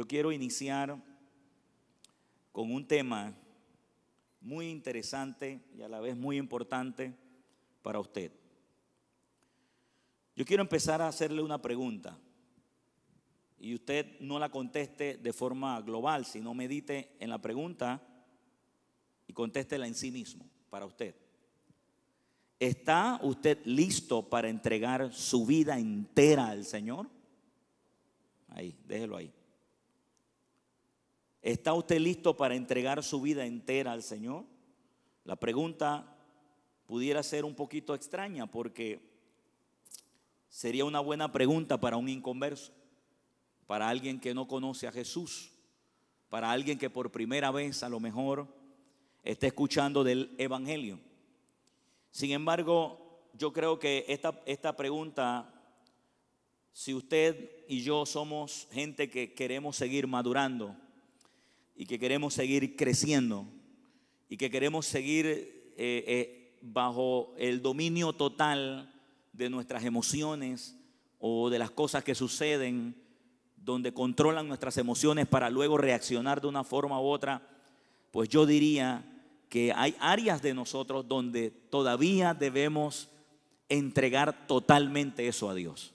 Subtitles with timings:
[0.00, 0.96] yo quiero iniciar
[2.52, 3.36] con un tema
[4.40, 7.14] muy interesante y a la vez muy importante
[7.82, 8.32] para usted.
[10.34, 12.18] Yo quiero empezar a hacerle una pregunta
[13.58, 18.02] y usted no la conteste de forma global, sino medite en la pregunta
[19.26, 21.14] y contéstela en sí mismo, para usted.
[22.58, 27.06] ¿Está usted listo para entregar su vida entera al Señor?
[28.48, 29.30] Ahí, déjelo ahí.
[31.42, 34.44] ¿Está usted listo para entregar su vida entera al Señor?
[35.24, 36.16] La pregunta
[36.86, 39.00] pudiera ser un poquito extraña porque
[40.48, 42.72] sería una buena pregunta para un inconverso,
[43.66, 45.50] para alguien que no conoce a Jesús,
[46.28, 48.46] para alguien que por primera vez a lo mejor
[49.22, 51.00] está escuchando del Evangelio.
[52.10, 55.54] Sin embargo, yo creo que esta, esta pregunta,
[56.72, 60.76] si usted y yo somos gente que queremos seguir madurando,
[61.80, 63.46] y que queremos seguir creciendo
[64.28, 68.92] y que queremos seguir eh, eh, bajo el dominio total
[69.32, 70.76] de nuestras emociones
[71.18, 72.94] o de las cosas que suceden,
[73.56, 77.48] donde controlan nuestras emociones para luego reaccionar de una forma u otra,
[78.10, 79.02] pues yo diría
[79.48, 83.08] que hay áreas de nosotros donde todavía debemos
[83.70, 85.94] entregar totalmente eso a Dios.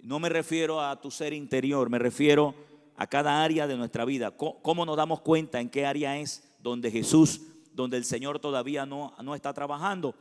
[0.00, 2.69] No me refiero a tu ser interior, me refiero
[3.00, 4.30] a cada área de nuestra vida.
[4.30, 7.40] ¿Cómo nos damos cuenta en qué área es donde Jesús,
[7.72, 10.14] donde el Señor todavía no, no está trabajando?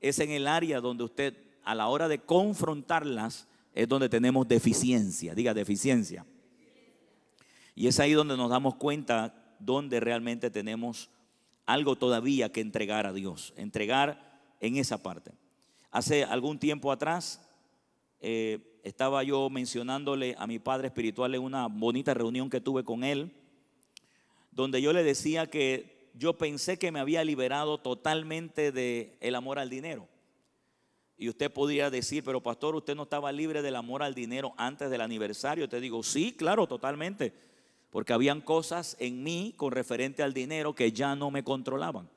[0.00, 5.34] Es en el área donde usted a la hora de confrontarlas es donde tenemos deficiencia,
[5.34, 6.24] diga deficiencia.
[7.74, 11.10] Y es ahí donde nos damos cuenta donde realmente tenemos
[11.66, 15.32] algo todavía que entregar a Dios, entregar en esa parte.
[15.90, 17.46] Hace algún tiempo atrás,
[18.24, 23.02] eh, estaba yo mencionándole a mi padre espiritual en una bonita reunión que tuve con
[23.02, 23.32] él,
[24.52, 29.58] donde yo le decía que yo pensé que me había liberado totalmente del el amor
[29.58, 30.06] al dinero.
[31.18, 34.88] Y usted podría decir, pero pastor, usted no estaba libre del amor al dinero antes
[34.88, 35.68] del aniversario.
[35.68, 37.32] Te digo, sí, claro, totalmente.
[37.90, 42.08] Porque habían cosas en mí con referente al dinero que ya no me controlaban,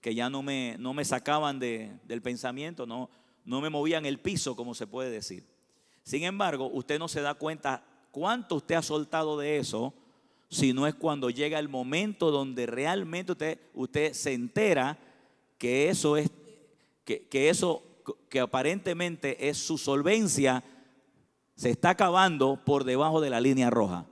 [0.00, 3.10] que ya no me, no me sacaban de, del pensamiento, no,
[3.44, 5.44] no me movían el piso, como se puede decir.
[6.02, 9.94] Sin embargo, usted no se da cuenta cuánto usted ha soltado de eso,
[10.48, 14.98] si no es cuando llega el momento donde realmente usted, usted se entera
[15.58, 16.30] que eso es,
[17.04, 17.82] que, eso
[18.28, 20.64] que aparentemente es su solvencia,
[21.54, 24.06] se está acabando por debajo de la línea roja.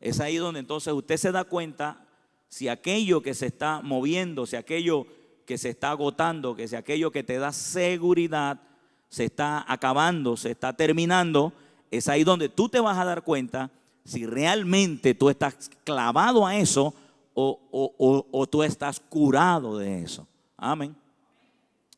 [0.00, 2.06] Es ahí donde entonces usted se da cuenta
[2.48, 5.06] si aquello que se está moviendo, si aquello
[5.46, 8.60] que se está agotando, que si aquello que te da seguridad,
[9.08, 11.52] se está acabando, se está terminando,
[11.90, 13.70] es ahí donde tú te vas a dar cuenta
[14.04, 16.94] si realmente tú estás clavado a eso
[17.34, 20.26] o, tú estás curado de eso.
[20.56, 20.96] Amén.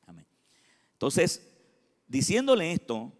[0.07, 0.27] Amén.
[0.93, 1.47] Entonces,
[2.07, 3.13] diciéndole esto,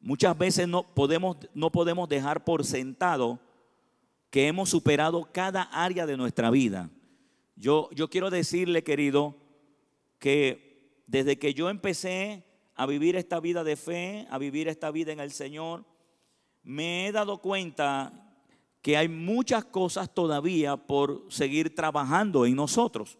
[0.00, 3.38] muchas veces no podemos, no podemos dejar por sentado
[4.30, 6.90] que hemos superado cada área de nuestra vida.
[7.56, 9.34] Yo, yo quiero decirle, querido,
[10.18, 12.44] que desde que yo empecé
[12.74, 15.84] a vivir esta vida de fe, a vivir esta vida en el Señor,
[16.62, 18.12] me he dado cuenta
[18.82, 23.18] que hay muchas cosas todavía por seguir trabajando en nosotros.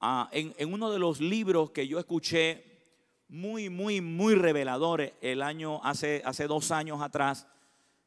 [0.00, 2.64] Ah, en, uno de los libros que yo escuché
[3.28, 7.46] muy, muy, muy reveladores el año, hace, hace dos años atrás,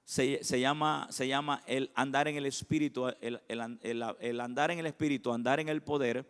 [0.06, 5.34] se, llama, se llama el andar en el espíritu, el, el andar en el espíritu,
[5.34, 6.26] andar en el poder.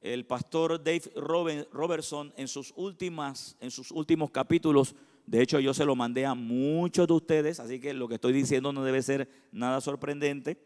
[0.00, 5.84] El pastor Dave Robertson en sus, últimas, en sus últimos capítulos, de hecho yo se
[5.84, 9.28] lo mandé a muchos de ustedes, así que lo que estoy diciendo no debe ser
[9.52, 10.58] nada sorprendente,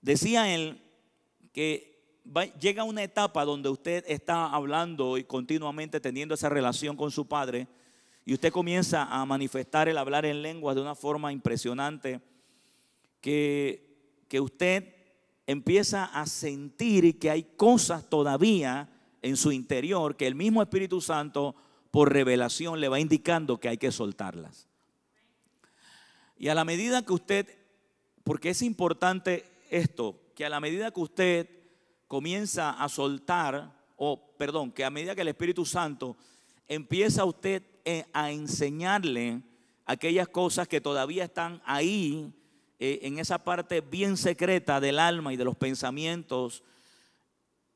[0.00, 0.80] decía él
[1.52, 1.90] que
[2.60, 7.66] llega una etapa donde usted está hablando y continuamente teniendo esa relación con su padre
[8.24, 12.20] y usted comienza a manifestar el hablar en lenguas de una forma impresionante
[13.20, 14.94] que, que usted
[15.46, 18.88] empieza a sentir que hay cosas todavía
[19.22, 21.54] en su interior que el mismo Espíritu Santo
[21.90, 24.68] por revelación le va indicando que hay que soltarlas.
[26.38, 27.58] Y a la medida que usted,
[28.24, 31.50] porque es importante esto, que a la medida que usted
[32.06, 36.16] comienza a soltar, o perdón, que a medida que el Espíritu Santo
[36.66, 37.62] empieza usted
[38.12, 39.42] a enseñarle
[39.86, 42.32] aquellas cosas que todavía están ahí
[42.78, 46.62] eh, en esa parte bien secreta del alma y de los pensamientos,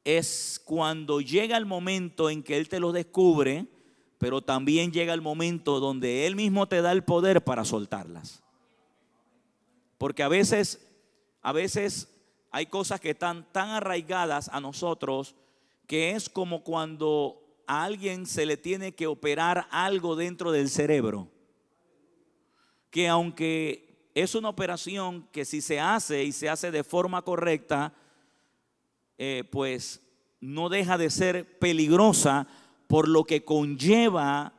[0.03, 3.67] es cuando llega el momento en que Él te lo descubre,
[4.19, 8.43] pero también llega el momento donde Él mismo te da el poder para soltarlas.
[9.99, 10.87] Porque a veces,
[11.43, 12.09] a veces
[12.51, 15.35] hay cosas que están tan arraigadas a nosotros
[15.87, 21.31] que es como cuando a alguien se le tiene que operar algo dentro del cerebro.
[22.91, 27.93] Que aunque es una operación que si se hace y se hace de forma correcta,
[29.19, 30.01] eh, pues
[30.41, 32.47] no deja de ser peligrosa
[32.87, 34.53] por lo que conlleva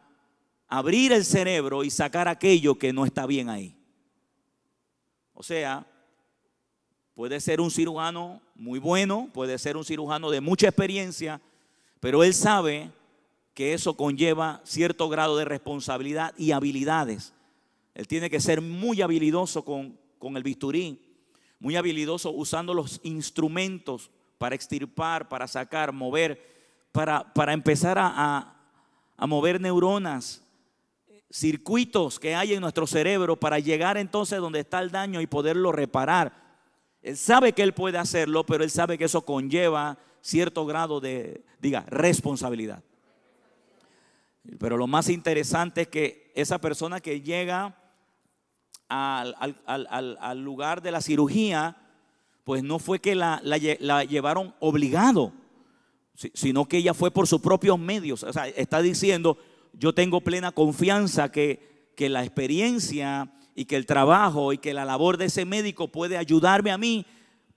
[0.67, 3.77] abrir el cerebro y sacar aquello que no está bien ahí.
[5.33, 5.85] O sea,
[7.13, 11.41] puede ser un cirujano muy bueno, puede ser un cirujano de mucha experiencia,
[11.99, 12.91] pero él sabe
[13.53, 17.33] que eso conlleva cierto grado de responsabilidad y habilidades.
[17.93, 19.97] Él tiene que ser muy habilidoso con,
[20.35, 20.99] el bisturí,
[21.59, 26.53] muy habilidoso usando los instrumentos para extirpar, para sacar, mover,
[26.91, 28.55] para, para empezar a,
[29.15, 30.43] a mover neuronas,
[31.31, 35.71] circuitos que hay en nuestro cerebro para llegar entonces donde está el daño y poderlo
[35.71, 36.45] reparar.
[37.01, 41.45] Él sabe que él puede hacerlo, pero él sabe que eso conlleva cierto grado de,
[41.61, 42.83] diga, responsabilidad.
[44.57, 47.77] Pero lo más interesante es que esa persona que llega
[48.89, 51.77] al, lugar de la cirugía,
[52.43, 53.39] pues no fue que la,
[54.07, 55.31] llevaron obligado,
[56.15, 58.23] sino que ella fue por sus propios medios.
[58.23, 59.37] O sea, está diciendo,
[59.73, 64.85] yo tengo plena confianza que, que la experiencia y que el trabajo y que la
[64.85, 67.05] labor de ese médico puede ayudarme a mí,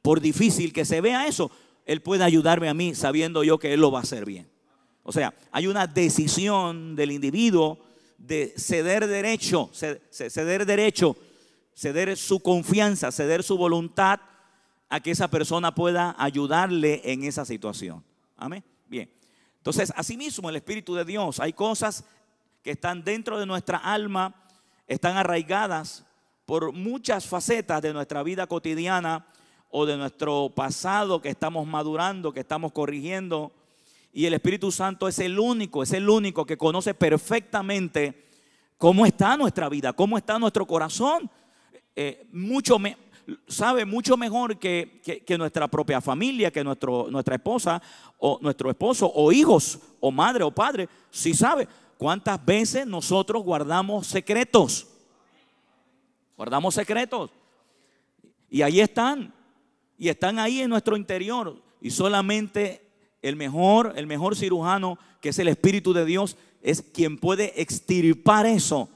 [0.03, 1.50] por difícil que se vea eso,
[1.88, 4.46] él puede ayudarme a mí sabiendo yo que él lo va a hacer bien.
[5.02, 7.79] O sea, hay una decisión del individuo
[8.19, 11.17] de ceder derecho, ceder derecho,
[11.75, 14.20] ceder su confianza, ceder su voluntad
[14.90, 18.05] a que esa persona pueda ayudarle en esa situación.
[18.37, 18.62] Amén.
[18.87, 19.11] Bien.
[19.56, 22.05] Entonces, asimismo, el Espíritu de Dios, hay cosas
[22.62, 24.35] que están dentro de nuestra alma,
[24.87, 26.05] están arraigadas
[26.44, 29.26] por muchas facetas de nuestra vida cotidiana
[29.70, 33.53] o de nuestro pasado que estamos madurando, que estamos corrigiendo
[34.12, 38.26] y el Espíritu Santo es el único, es el único que conoce perfectamente
[38.76, 41.31] cómo está nuestra vida, cómo está nuestro corazón.
[41.94, 42.79] Eh, mucho
[43.47, 45.03] sabe mucho mejor que,
[45.38, 47.82] nuestra propia familia, que nuestro, nuestra esposa
[48.19, 50.88] o nuestro esposo o hijos o madre o padre.
[51.11, 51.69] Si sabe
[51.99, 54.87] cuántas veces nosotros guardamos secretos.
[56.37, 57.31] Guardamos secretos.
[58.49, 59.35] Y ahí están.
[59.99, 61.61] Y están ahí en nuestro interior.
[61.81, 62.89] Y solamente
[63.21, 68.47] el mejor, el mejor cirujano, que es el Espíritu de Dios, es quien puede extirpar
[68.47, 68.89] eso.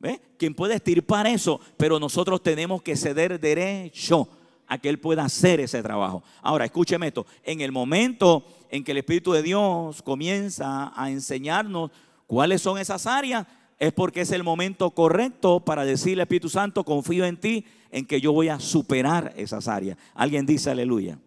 [0.00, 0.20] ¿Ve?
[0.38, 4.28] Quien puede extirpar eso, pero nosotros tenemos que ceder derecho
[4.68, 6.22] a que Él pueda hacer ese trabajo.
[6.40, 11.90] Ahora, escúcheme esto, en el momento en que el Espíritu de Dios comienza a enseñarnos
[12.26, 13.46] cuáles son esas áreas,
[13.78, 18.20] es porque es el momento correcto para decirle Espíritu Santo, confío en ti, en que
[18.20, 19.96] yo voy a superar esas áreas.
[20.14, 21.18] Alguien dice aleluya.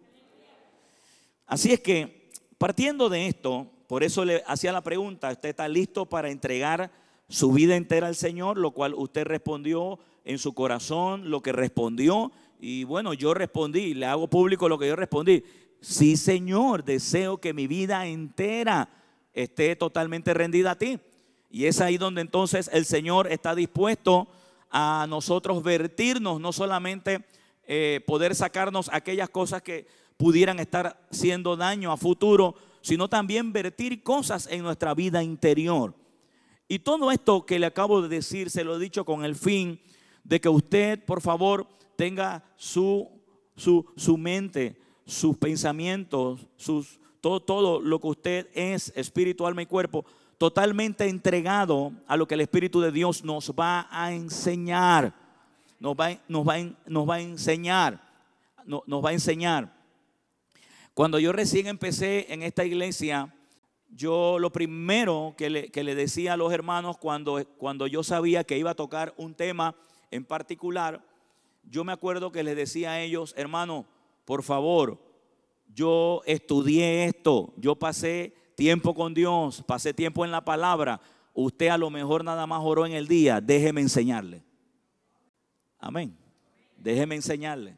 [1.46, 2.22] Así es que
[2.62, 6.92] Partiendo de esto, por eso le hacía la pregunta, ¿usted está listo para entregar
[7.28, 8.56] su vida entera al Señor?
[8.56, 12.30] Lo cual usted respondió en su corazón, lo que respondió.
[12.60, 15.42] Y bueno, yo respondí, le hago público lo que yo respondí.
[15.80, 18.88] Sí, Señor, deseo que mi vida entera
[19.32, 21.00] esté totalmente rendida a ti.
[21.52, 24.26] Y es ahí donde entonces el Señor está dispuesto
[24.70, 27.26] a nosotros vertirnos, no solamente
[27.64, 34.02] eh, poder sacarnos aquellas cosas que pudieran estar siendo daño a futuro, sino también vertir
[34.02, 35.94] cosas en nuestra vida interior.
[36.68, 39.78] Y todo esto que le acabo de decir, se lo he dicho con el fin
[40.24, 43.10] de que usted, por favor, tenga su,
[43.56, 49.66] su, su mente, sus pensamientos, sus, todo, todo lo que usted es, espíritu, alma y
[49.66, 50.06] cuerpo,
[50.38, 55.14] totalmente entregado a lo que el Espíritu de Dios nos va a enseñar.
[55.78, 58.00] Nos va, nos va, nos va a enseñar.
[58.64, 59.72] nos va a enseñar.
[60.94, 63.32] Cuando yo recién empecé en esta iglesia,
[63.94, 68.70] yo lo primero que le, decía a los hermanos cuando, cuando yo sabía que iba
[68.70, 69.74] a tocar un tema
[70.10, 71.04] en particular,
[71.64, 73.86] yo me acuerdo que les decía a ellos, hermano,
[74.24, 74.98] por favor,
[75.74, 81.00] yo estudié esto, yo pasé tiempo con Dios, pasé tiempo en la palabra,
[81.34, 84.44] usted a lo mejor nada más oró en el día, déjeme enseñarle.
[85.78, 86.16] Amén.
[86.76, 87.76] Déjeme enseñarle.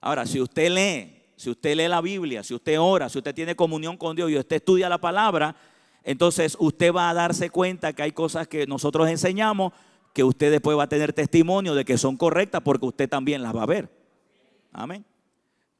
[0.00, 3.56] Ahora, si usted lee si usted lee la Biblia, si usted ora, si usted tiene
[3.56, 5.56] comunión con Dios y usted estudia la palabra,
[6.04, 9.72] entonces usted va a darse cuenta que hay cosas que nosotros enseñamos
[10.12, 13.56] que usted después va a tener testimonio de que son correctas porque usted también las
[13.56, 13.88] va a ver.
[14.70, 15.02] Amén.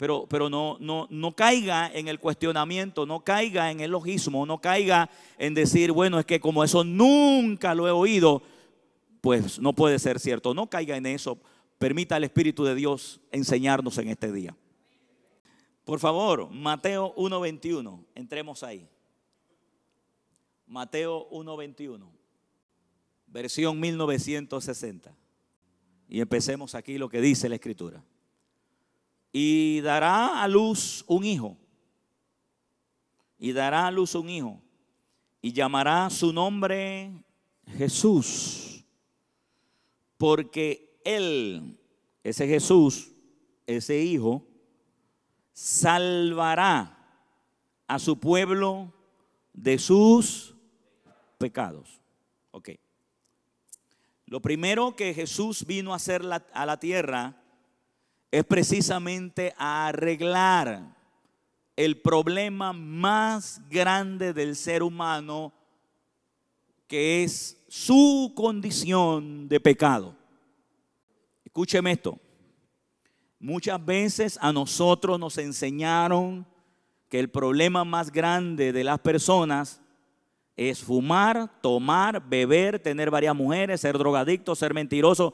[0.00, 4.59] Pero, pero no, no, no caiga en el cuestionamiento, no caiga en el logismo, no
[4.59, 8.40] caiga en decir, bueno, es que como eso nunca lo he oído,
[9.21, 10.54] pues no puede ser cierto.
[10.54, 11.38] No caiga en eso.
[11.76, 14.57] Permita al Espíritu de Dios enseñarnos en este día.
[15.85, 18.88] Por favor, Mateo 1.21, entremos ahí.
[20.66, 22.09] Mateo 1.21,
[23.26, 25.14] versión 1960.
[26.09, 28.02] Y empecemos aquí lo que dice la Escritura
[29.33, 31.57] y dará a luz un hijo.
[33.39, 34.61] Y dará a luz un hijo.
[35.41, 37.25] Y llamará su nombre
[37.67, 38.85] Jesús.
[40.19, 41.79] Porque él,
[42.23, 43.11] ese Jesús,
[43.67, 44.47] ese hijo,
[45.53, 46.97] salvará
[47.87, 48.93] a su pueblo
[49.53, 50.55] de sus
[51.39, 52.01] pecados.
[52.51, 52.71] Ok.
[54.27, 56.23] Lo primero que Jesús vino a hacer
[56.53, 57.40] a la tierra
[58.31, 60.97] es precisamente arreglar
[61.77, 65.53] el problema más grande del ser humano,
[66.87, 70.15] que es su condición de pecado.
[71.45, 72.19] Escúcheme esto.
[73.39, 76.47] Muchas veces a nosotros nos enseñaron
[77.09, 79.81] que el problema más grande de las personas
[80.57, 85.33] es fumar, tomar, beber, tener varias mujeres, ser drogadicto, ser mentiroso.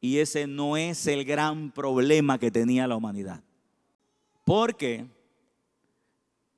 [0.00, 3.42] Y ese no es el gran problema que tenía la humanidad.
[4.44, 5.06] Porque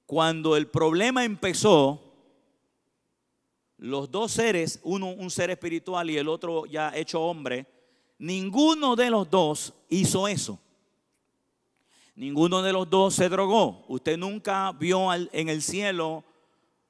[0.07, 2.01] cuando el problema empezó,
[3.79, 7.67] los dos seres, uno un ser espiritual y el otro ya hecho hombre,
[8.19, 10.61] ninguno de los dos hizo eso.
[12.15, 13.85] Ninguno de los dos se drogó.
[13.89, 16.23] Usted nunca vio en el cielo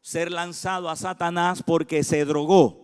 [0.03, 2.82] ser lanzado a Satanás porque se drogó.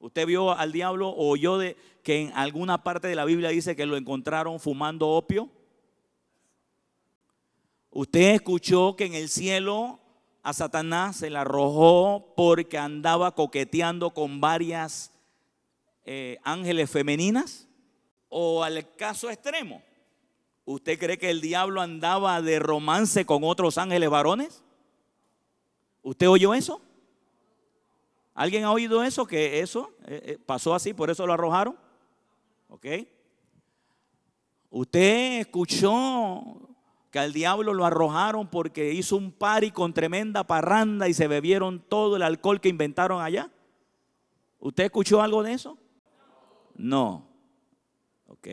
[0.00, 3.74] Usted vio al diablo o oyó de que en alguna parte de la Biblia dice
[3.74, 5.50] que lo encontraron fumando opio.
[7.90, 9.98] Usted escuchó que en el cielo
[10.42, 15.10] a Satanás se le arrojó porque andaba coqueteando con varias
[16.04, 17.66] eh, ángeles femeninas.
[18.28, 19.82] O al caso extremo,
[20.64, 24.62] ¿usted cree que el diablo andaba de romance con otros ángeles varones?
[26.02, 26.80] ¿Usted oyó eso?
[28.38, 29.26] ¿Alguien ha oído eso?
[29.26, 31.76] Que eso eh, eh, pasó así, por eso lo arrojaron.
[32.68, 32.86] ¿Ok?
[34.70, 36.68] Usted escuchó
[37.10, 41.80] que al diablo lo arrojaron porque hizo un pari con tremenda parranda y se bebieron
[41.80, 43.50] todo el alcohol que inventaron allá.
[44.60, 45.76] ¿Usted escuchó algo de eso?
[46.76, 47.26] No.
[48.28, 48.46] ¿Ok?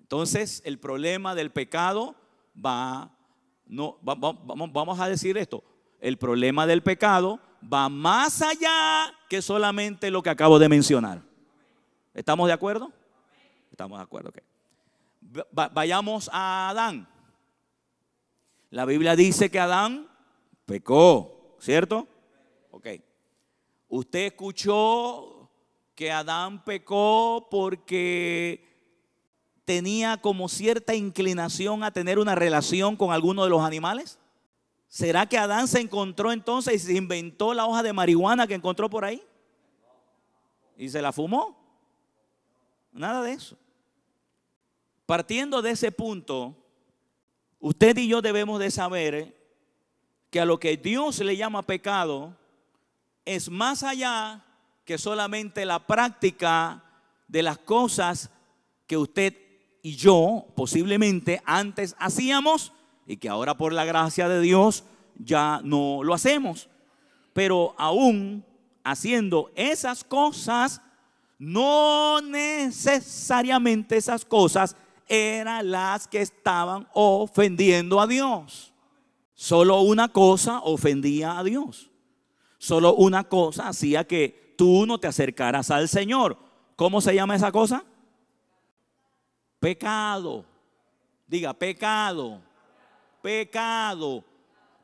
[0.00, 2.14] Entonces el problema del pecado
[2.56, 3.14] va,
[3.66, 4.38] no, vamos,
[4.72, 5.62] vamos a decir esto,
[6.00, 7.38] el problema del pecado
[7.72, 11.22] va más allá que solamente lo que acabo de mencionar.
[12.12, 12.92] ¿Estamos de acuerdo?
[13.70, 14.32] Estamos de acuerdo.
[15.50, 17.08] Vayamos a Adán.
[18.70, 20.08] La Biblia dice que Adán
[20.66, 22.06] pecó, ¿cierto?
[22.70, 22.86] Ok.
[23.88, 25.50] Usted escuchó
[25.94, 28.64] que Adán pecó porque
[29.64, 34.18] tenía como cierta inclinación a tener una relación con alguno de los animales.
[34.94, 38.88] ¿Será que Adán se encontró entonces y se inventó la hoja de marihuana que encontró
[38.88, 39.20] por ahí?
[40.78, 41.58] ¿Y se la fumó?
[42.92, 43.58] Nada de eso.
[45.04, 46.54] Partiendo de ese punto,
[47.58, 49.36] usted y yo debemos de saber
[50.30, 52.38] que a lo que Dios le llama pecado
[53.24, 54.44] es más allá
[54.84, 56.84] que solamente la práctica
[57.26, 58.30] de las cosas
[58.86, 59.36] que usted
[59.82, 62.72] y yo posiblemente antes hacíamos
[63.06, 64.84] y que ahora por la gracia de Dios
[65.18, 66.68] ya no lo hacemos.
[67.32, 68.44] Pero aún
[68.82, 70.80] haciendo esas cosas,
[71.38, 74.76] no necesariamente esas cosas
[75.08, 78.72] eran las que estaban ofendiendo a Dios.
[79.34, 81.90] Solo una cosa ofendía a Dios.
[82.58, 86.38] Solo una cosa hacía que tú no te acercaras al Señor.
[86.76, 87.84] ¿Cómo se llama esa cosa?
[89.60, 90.46] Pecado.
[91.26, 92.40] Diga, pecado
[93.24, 94.22] pecado,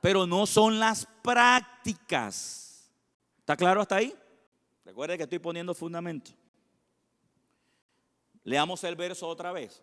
[0.00, 2.90] pero no son las prácticas.
[3.40, 4.14] ¿Está claro hasta ahí?
[4.82, 6.30] Recuerde que estoy poniendo fundamento.
[8.42, 9.82] Leamos el verso otra vez.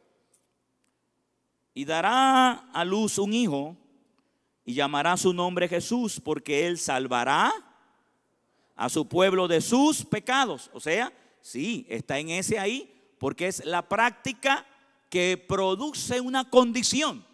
[1.75, 3.77] Y dará a luz un hijo
[4.65, 7.53] y llamará su nombre Jesús porque él salvará
[8.75, 10.71] a su pueblo de sus pecados.
[10.73, 14.65] O sea, sí, está en ese ahí porque es la práctica
[15.11, 17.26] que produce una condición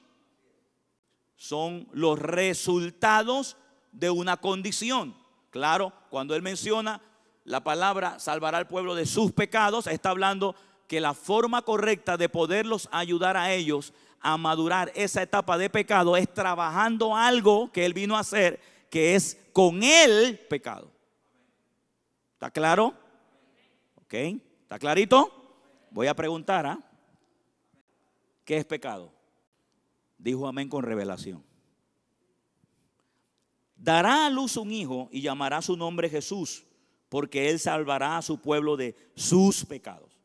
[1.43, 3.57] son los resultados
[3.91, 5.13] de una condición.
[5.49, 7.01] Claro, cuando él menciona
[7.43, 10.55] la palabra salvará al pueblo de sus pecados, está hablando
[10.87, 16.15] que la forma correcta de poderlos ayudar a ellos a madurar esa etapa de pecado
[16.15, 20.93] es trabajando algo que Él vino a hacer, que es con el pecado.
[22.35, 22.93] ¿Está claro?
[23.97, 24.13] ¿Ok?
[24.13, 25.29] ¿Está clarito?
[25.91, 26.79] Voy a preguntar, ¿ah?
[28.45, 29.12] ¿Qué es pecado?
[30.23, 31.43] Dijo amén con revelación.
[33.75, 36.63] Dará a luz un hijo y llamará su nombre Jesús,
[37.09, 40.17] porque él salvará a su pueblo de sus pecados.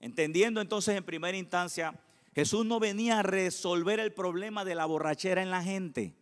[0.00, 1.94] Entendiendo entonces en primera instancia,
[2.34, 6.16] Jesús no venía a resolver el problema de la borrachera en la gente.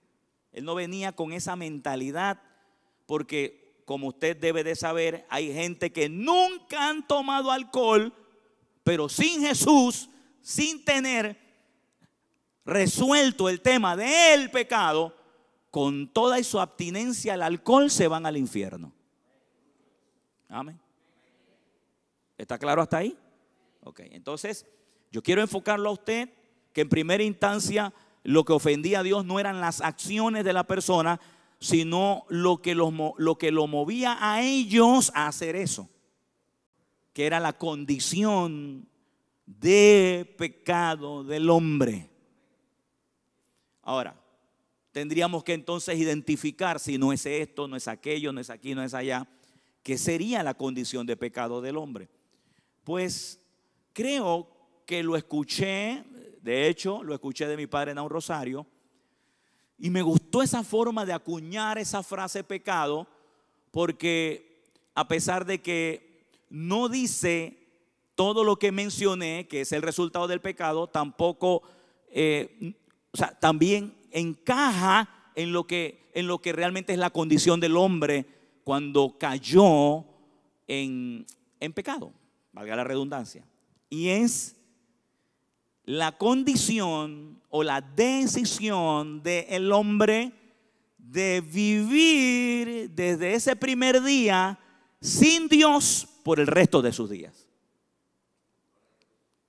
[0.53, 2.43] Él no venía con esa mentalidad,
[3.07, 8.13] porque como usted debe de saber, hay gente que nunca han tomado alcohol,
[8.85, 10.11] pero sin Jesús,
[10.43, 11.48] sin tener
[12.69, 15.17] resuelto el tema del pecado,
[15.71, 18.93] con toda su abstinencia al alcohol se van al infierno.
[20.49, 20.79] Amén.
[22.37, 23.17] ¿Está claro hasta ahí?
[23.83, 24.67] Ok, entonces
[25.11, 26.31] yo quiero enfocarlo a usted
[26.73, 30.65] que en primera instancia lo que ofendía a Dios no eran las acciones de la
[30.65, 31.21] persona,
[31.61, 35.89] sino lo que, lo que lo movía a ellos a hacer eso,
[37.13, 38.89] que era la condición
[39.47, 42.11] de pecado del hombre.
[43.89, 44.15] Ahora,
[44.93, 48.83] tendríamos que entonces identificar si no es esto, no es aquello, no es aquí, no
[48.83, 49.27] es allá,
[49.83, 52.11] qué sería la condición de pecado del hombre.
[52.85, 53.41] Pues
[53.95, 54.47] creo
[54.85, 56.05] que lo escuché,
[56.43, 58.67] de hecho, lo escuché de mi padre en un rosario,
[59.79, 63.09] y me gustó esa forma de acuñar esa frase pecado,
[63.71, 67.57] porque a pesar de que no dice
[68.15, 71.63] todo lo que mencioné, que es el resultado del pecado, tampoco
[72.11, 72.75] eh,
[73.13, 77.77] o sea, también encaja en lo, que, en lo que realmente es la condición del
[77.77, 78.27] hombre
[78.65, 80.05] cuando cayó
[80.67, 81.25] en,
[81.61, 82.13] en pecado,
[82.53, 83.45] valga la redundancia.
[83.89, 84.57] Y es
[85.85, 90.33] la condición o la decisión del hombre
[90.99, 94.59] de vivir desde ese primer día
[95.01, 97.47] sin Dios por el resto de sus días.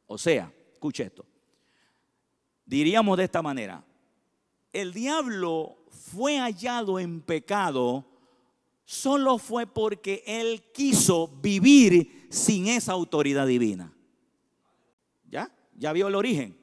[0.07, 1.25] O sea, escuche esto
[2.69, 3.83] diríamos de esta manera,
[4.71, 8.05] el diablo fue hallado en pecado
[8.85, 13.91] solo fue porque él quiso vivir sin esa autoridad divina.
[15.29, 15.51] ¿Ya?
[15.75, 16.57] ¿Ya vio el origen?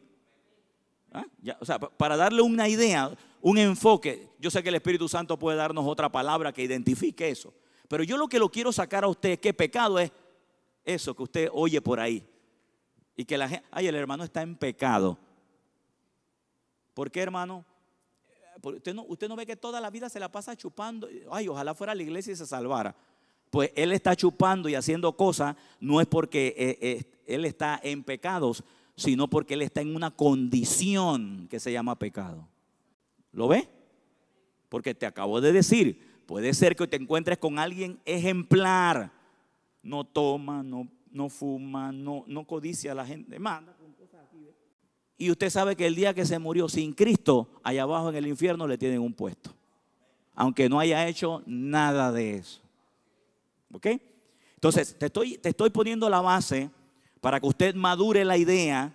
[1.13, 1.25] ¿Ah?
[1.61, 5.57] o sea, para darle una idea, un enfoque, yo sé que el Espíritu Santo puede
[5.57, 7.55] darnos otra palabra que identifique eso,
[7.89, 10.13] pero yo lo que lo quiero sacar a usted es que pecado es
[10.85, 12.25] eso que usted oye por ahí.
[13.17, 15.19] Y que la gente, ay, el hermano está en pecado.
[16.97, 17.63] ¿Por qué, hermano?
[18.63, 18.95] Usted
[19.29, 21.07] no, ve que toda la vida se la pasa chupando.
[21.31, 22.97] Ay, ojalá fuera la iglesia y se salvara.
[23.51, 28.03] Pues él está chupando y haciendo cosas, no es porque eh, eh, él está en
[28.03, 28.65] pecados,
[28.97, 32.49] sino porque él está en una condición que se llama pecado.
[33.31, 33.69] ¿Lo ve?
[34.71, 39.13] Porque te acabo de decir, puede ser que te encuentres con alguien ejemplar.
[39.83, 43.39] No toma, no, no fuma, no, no codicia a la gente.
[45.19, 48.27] Y usted sabe que el día que se murió sin Cristo, allá abajo en el
[48.27, 49.55] infierno le tienen un puesto.
[50.35, 52.61] Aunque no haya hecho nada de eso.
[53.73, 53.87] ¿Ok?
[54.55, 56.71] Entonces, te estoy, te estoy poniendo la base
[57.21, 58.95] para que usted madure la idea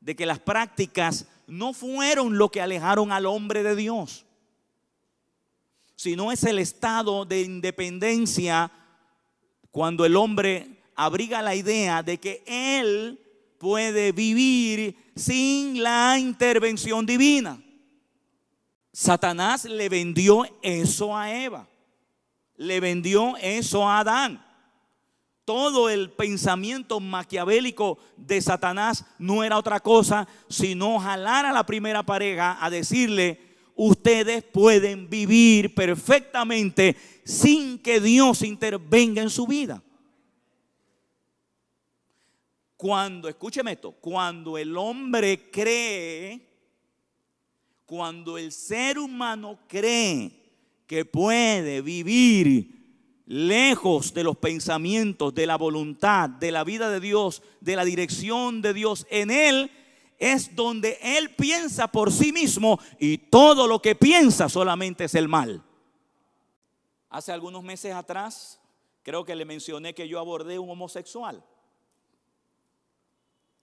[0.00, 4.24] de que las prácticas no fueron lo que alejaron al hombre de Dios,
[5.96, 8.70] sino es el estado de independencia
[9.70, 13.20] cuando el hombre abriga la idea de que él
[13.60, 17.62] puede vivir sin la intervención divina.
[18.90, 21.68] Satanás le vendió eso a Eva,
[22.56, 24.42] le vendió eso a Adán.
[25.44, 32.02] Todo el pensamiento maquiavélico de Satanás no era otra cosa sino jalar a la primera
[32.02, 33.40] pareja a decirle,
[33.76, 39.82] ustedes pueden vivir perfectamente sin que Dios intervenga en su vida.
[42.80, 46.40] Cuando, escúcheme esto, cuando el hombre cree,
[47.84, 50.32] cuando el ser humano cree
[50.86, 57.42] que puede vivir lejos de los pensamientos, de la voluntad, de la vida de Dios,
[57.60, 59.70] de la dirección de Dios en él,
[60.18, 65.28] es donde él piensa por sí mismo y todo lo que piensa solamente es el
[65.28, 65.62] mal.
[67.10, 68.58] Hace algunos meses atrás,
[69.02, 71.44] creo que le mencioné que yo abordé un homosexual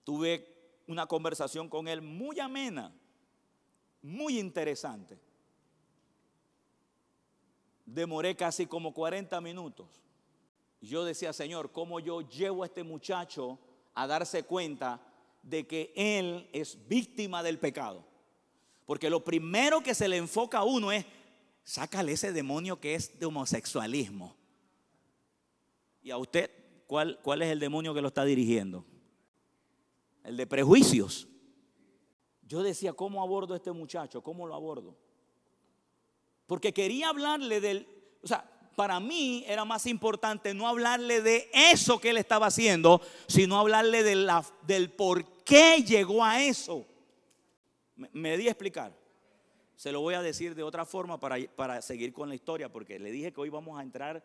[0.08, 2.90] tuve una conversación con él muy amena,
[4.00, 5.20] muy interesante.
[7.84, 9.86] Demoré casi como 40 minutos.
[10.80, 13.58] Yo decía, Señor, ¿cómo yo llevo a este muchacho
[13.92, 14.98] a darse cuenta
[15.42, 18.02] de que él es víctima del pecado.
[18.86, 21.04] Porque lo primero que se le enfoca a uno es,
[21.64, 24.34] sácale ese demonio que es de homosexualismo.
[26.02, 26.50] ¿Y a usted
[26.86, 28.86] cuál, cuál es el demonio que lo está dirigiendo?
[30.28, 31.26] El de prejuicios.
[32.42, 34.22] Yo decía, ¿cómo abordo a este muchacho?
[34.22, 34.94] ¿Cómo lo abordo?
[36.46, 37.88] Porque quería hablarle del,
[38.22, 38.44] o sea,
[38.76, 44.02] para mí era más importante no hablarle de eso que él estaba haciendo, sino hablarle
[44.02, 46.84] de la, del por qué llegó a eso.
[47.96, 48.94] Me, di a explicar.
[49.76, 52.98] Se lo voy a decir de otra forma para, para seguir con la historia, porque
[52.98, 54.22] le dije que hoy vamos a entrar,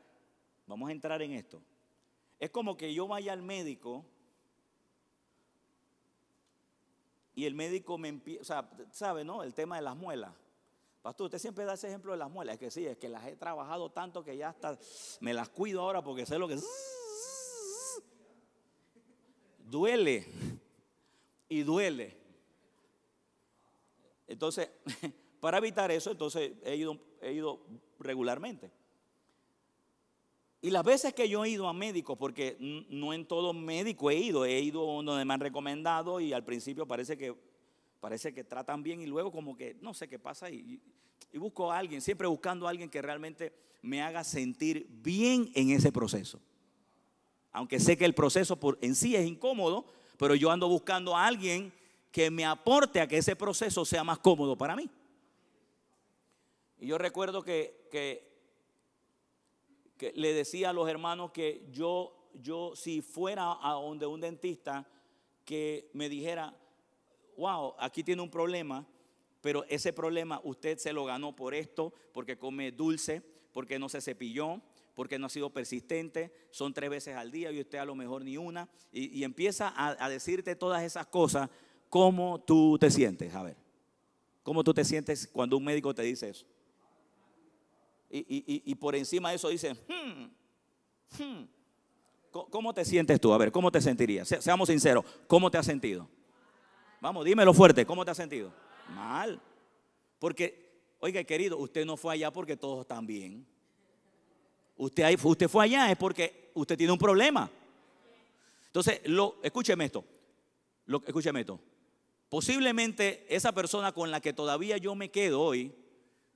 [0.67, 1.61] vamos a entrar en esto.
[2.41, 4.05] Es como que yo vaya al médico
[7.35, 9.43] y el médico me empieza, o sea, ¿sabe, no?
[9.43, 10.33] El tema de las muelas.
[11.01, 12.53] Pastor, usted siempre da ese ejemplo de las muelas.
[12.53, 14.77] Es que sí, es que las he trabajado tanto que ya hasta
[15.19, 16.57] me las cuido ahora porque sé lo que
[19.59, 20.25] duele
[21.49, 22.17] y duele.
[24.27, 24.69] Entonces,
[25.41, 27.65] para evitar eso, entonces he ido, he ido
[27.99, 28.71] regularmente.
[30.63, 32.55] Y las veces que yo he ido a médicos, porque
[32.87, 36.87] no en todo médico he ido, he ido donde me han recomendado y al principio
[36.87, 37.35] parece que,
[37.99, 40.79] parece que tratan bien y luego como que no sé qué pasa y,
[41.33, 45.71] y busco a alguien, siempre buscando a alguien que realmente me haga sentir bien en
[45.71, 46.39] ese proceso.
[47.51, 49.85] Aunque sé que el proceso en sí es incómodo,
[50.17, 51.73] pero yo ando buscando a alguien
[52.09, 54.89] que me aporte a que ese proceso sea más cómodo para mí.
[56.79, 58.32] Y yo recuerdo que, que
[60.15, 64.87] le decía a los hermanos que yo, yo si fuera a donde un dentista
[65.45, 66.57] que me dijera,
[67.37, 68.85] wow, aquí tiene un problema,
[69.41, 74.01] pero ese problema usted se lo ganó por esto, porque come dulce, porque no se
[74.01, 74.61] cepilló,
[74.95, 78.23] porque no ha sido persistente, son tres veces al día y usted a lo mejor
[78.23, 81.49] ni una, y, empieza a, decirte todas esas cosas,
[81.89, 83.33] ¿cómo tú te sientes?
[83.33, 83.57] A ver,
[84.43, 86.45] ¿cómo tú te sientes cuando un médico te dice eso?
[88.15, 91.43] Y, por encima de eso dice, hmm, hmm,
[92.29, 93.33] ¿cómo te sientes tú?
[93.33, 94.27] A ver, ¿cómo te sentirías?
[94.39, 96.07] seamos sinceros, ¿cómo te has sentido?
[97.01, 98.53] Vamos, dímelo fuerte, ¿cómo te has sentido?
[98.95, 99.41] Mal.
[100.19, 103.45] Porque, oiga, querido, usted no fue allá porque todos están bien.
[104.77, 107.49] Usted, usted fue allá es porque usted tiene un problema.
[108.67, 109.01] Entonces,
[109.41, 110.03] escúcheme esto.
[111.05, 111.59] Escúcheme esto.
[112.29, 115.73] Posiblemente esa persona con la que todavía yo me quedo hoy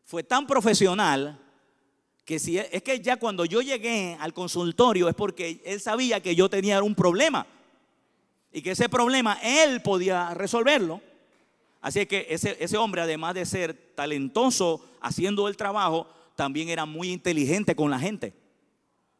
[0.04, 1.40] fue tan profesional
[2.28, 6.36] que si es, que ya cuando yo llegué al consultorio es porque él sabía que
[6.36, 7.48] yo tenía un problema
[8.52, 11.00] y que ese problema él podía resolverlo.
[11.80, 17.14] Así que ese, ese hombre, además de ser talentoso haciendo el trabajo, también era muy
[17.14, 18.34] inteligente con la gente.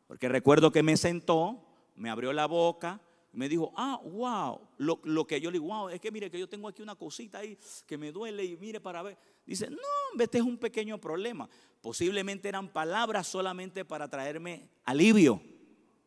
[0.10, 1.64] Porque recuerdo que me sentó,
[1.96, 3.00] me abrió la boca,
[3.38, 6.50] me dijo, ah, wow, lo, que yo le digo, wow, es que mire que yo
[6.50, 9.16] tengo aquí una cosita ahí que me duele y mire para ver.
[9.46, 11.48] Dice, no, este es un pequeño problema.
[11.80, 15.40] Posiblemente eran palabras solamente para traerme alivio.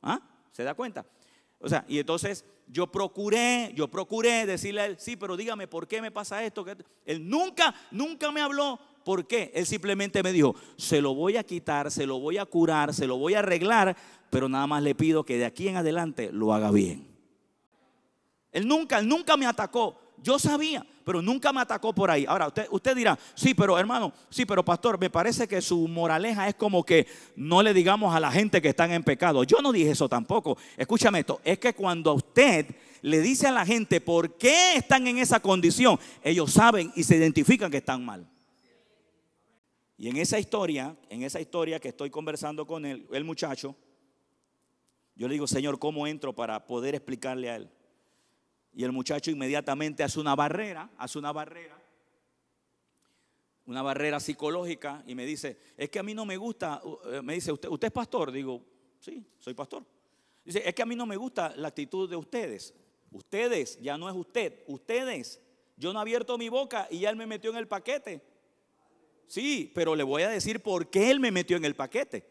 [0.02, 0.20] ¿Ah?
[0.50, 1.06] ¿Se da cuenta?
[1.60, 5.86] O sea, y entonces yo procuré, yo procuré decirle a él, sí, pero dígame, ¿por
[5.86, 6.66] qué me pasa esto?
[7.04, 8.80] Él nunca, nunca me habló.
[9.04, 9.52] ¿Por qué?
[9.54, 13.06] Él simplemente me dijo, se lo voy a quitar, se lo voy a curar, se
[13.06, 13.96] lo voy a arreglar,
[14.30, 17.09] pero nada más le pido que de aquí en adelante lo haga bien.
[18.52, 19.98] Él nunca, él nunca me atacó.
[20.22, 22.26] Yo sabía, pero nunca me atacó por ahí.
[22.28, 26.48] Ahora, usted, usted dirá, sí, pero hermano, sí, pero pastor, me parece que su moraleja
[26.48, 29.44] es como que no le digamos a la gente que están en pecado.
[29.44, 30.58] Yo no dije eso tampoco.
[30.76, 32.66] Escúchame esto, es que cuando usted
[33.02, 37.16] le dice a la gente por qué están en esa condición, ellos saben y se
[37.16, 38.28] identifican que están mal.
[39.96, 43.74] Y en esa historia, en esa historia que estoy conversando con el, el muchacho,
[45.14, 47.70] yo le digo, Señor, ¿cómo entro para poder explicarle a él?
[48.72, 51.76] Y el muchacho inmediatamente hace una barrera, hace una barrera,
[53.66, 57.34] una barrera psicológica y me dice, es que a mí no me gusta, eh, me
[57.34, 58.32] dice, ¿usted, usted es pastor?
[58.32, 58.62] Digo,
[59.00, 59.84] sí, soy pastor.
[60.44, 62.74] Dice, es que a mí no me gusta la actitud de ustedes.
[63.10, 65.40] Ustedes, ya no es usted, ustedes.
[65.76, 68.22] Yo no he abierto mi boca y ya él me metió en el paquete.
[69.26, 72.28] Sí, pero le voy a decir por qué él me metió en el paquete.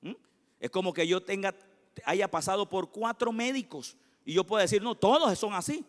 [0.00, 0.12] ¿Mm?
[0.60, 1.54] Es como que yo tenga,
[2.04, 5.86] haya pasado por cuatro médicos y yo puedo decir, no, todos son así.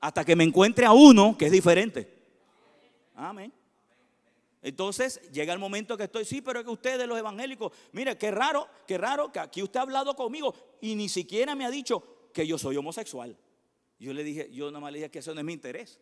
[0.00, 2.10] Hasta que me encuentre a uno que es diferente.
[3.14, 3.52] Amén.
[4.62, 8.30] Entonces llega el momento que estoy, sí, pero es que ustedes los evangélicos, mire, qué
[8.30, 12.30] raro, qué raro que aquí usted ha hablado conmigo y ni siquiera me ha dicho
[12.32, 13.36] que yo soy homosexual.
[13.98, 16.00] Yo le dije, yo nada más le dije que eso no es mi interés.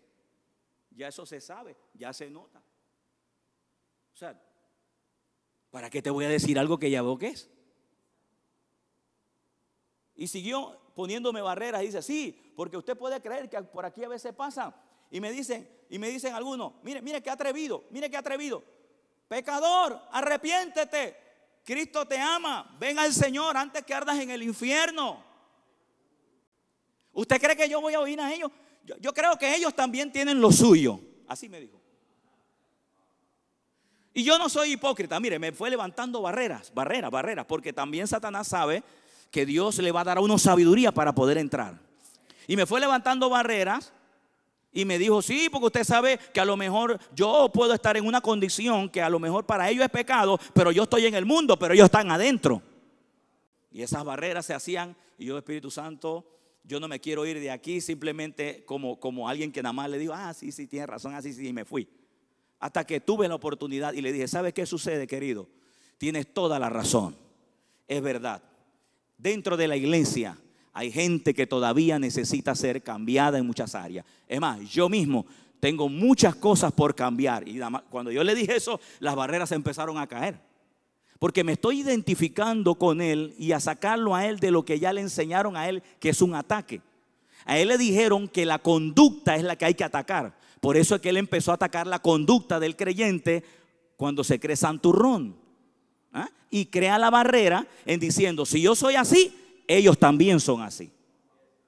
[0.91, 2.63] Ya eso se sabe, ya se nota.
[4.15, 4.41] O sea,
[5.71, 7.51] ¿para qué te voy a decir algo que ya veo que es?
[10.21, 11.83] Y siguió poniéndome barreras.
[11.83, 14.75] Y dice, sí, porque usted puede creer que por aquí a veces pasa.
[15.11, 18.63] Y me dicen, y me dicen algunos, mire, mire qué atrevido, mire qué atrevido.
[19.29, 21.17] Pecador, arrepiéntete.
[21.65, 22.77] Cristo te ama.
[22.79, 25.25] Ven al Señor antes que ardas en el infierno.
[27.15, 28.51] ¿Usted cree que yo voy a oír a ellos?
[28.85, 31.01] Yo, yo creo que ellos también tienen lo suyo.
[31.29, 31.81] Así me dijo.
[34.13, 38.49] Y yo no soy hipócrita, mire, me fue levantando barreras, barreras, barreras, porque también Satanás
[38.49, 38.83] sabe
[39.31, 41.79] que Dios le va a dar a uno sabiduría para poder entrar.
[42.47, 43.93] Y me fue levantando barreras
[44.73, 48.07] y me dijo, sí, porque usted sabe que a lo mejor yo puedo estar en
[48.07, 51.27] una condición que a lo mejor para ellos es pecado, pero yo estoy en el
[51.27, 52.63] mundo, pero ellos están adentro.
[53.73, 56.27] Y esas barreras se hacían y yo, Espíritu Santo,
[56.65, 59.99] yo no me quiero ir de aquí simplemente como, como alguien que nada más le
[59.99, 61.89] digo, ah, sí, sí, tiene razón, así, sí, y me fui.
[62.59, 65.49] Hasta que tuve la oportunidad y le dije, ¿sabes qué sucede, querido?
[65.99, 67.17] Tienes toda la razón.
[67.87, 68.43] Es verdad.
[69.21, 70.39] Dentro de la iglesia
[70.73, 74.07] hay gente que todavía necesita ser cambiada en muchas áreas.
[74.27, 75.27] Es más, yo mismo
[75.61, 77.47] tengo muchas cosas por cambiar.
[77.47, 80.41] Y cuando yo le dije eso, las barreras empezaron a caer.
[81.19, 84.91] Porque me estoy identificando con él y a sacarlo a él de lo que ya
[84.91, 86.81] le enseñaron a él, que es un ataque.
[87.45, 90.35] A él le dijeron que la conducta es la que hay que atacar.
[90.63, 93.45] Por eso es que él empezó a atacar la conducta del creyente
[93.99, 95.37] cuando se cree santurrón.
[96.13, 96.29] ¿Ah?
[96.51, 99.33] Y crea la barrera en diciendo, si yo soy así,
[99.67, 100.91] ellos también son así.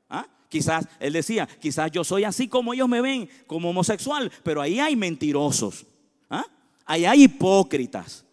[0.09, 0.27] ¿ah?
[0.49, 4.81] Quizás, él decía, quizás yo soy así como ellos me ven, como homosexual, pero ahí
[4.81, 5.87] hay mentirosos.
[6.31, 6.45] ¿ah?
[6.85, 8.25] Ahí hay hipócritas.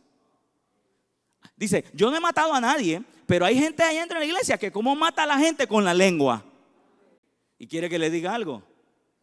[1.55, 4.57] Dice, yo no he matado a nadie, pero hay gente ahí dentro de la iglesia
[4.57, 6.43] que como mata a la gente con la lengua.
[7.57, 8.63] Y quiere que le diga algo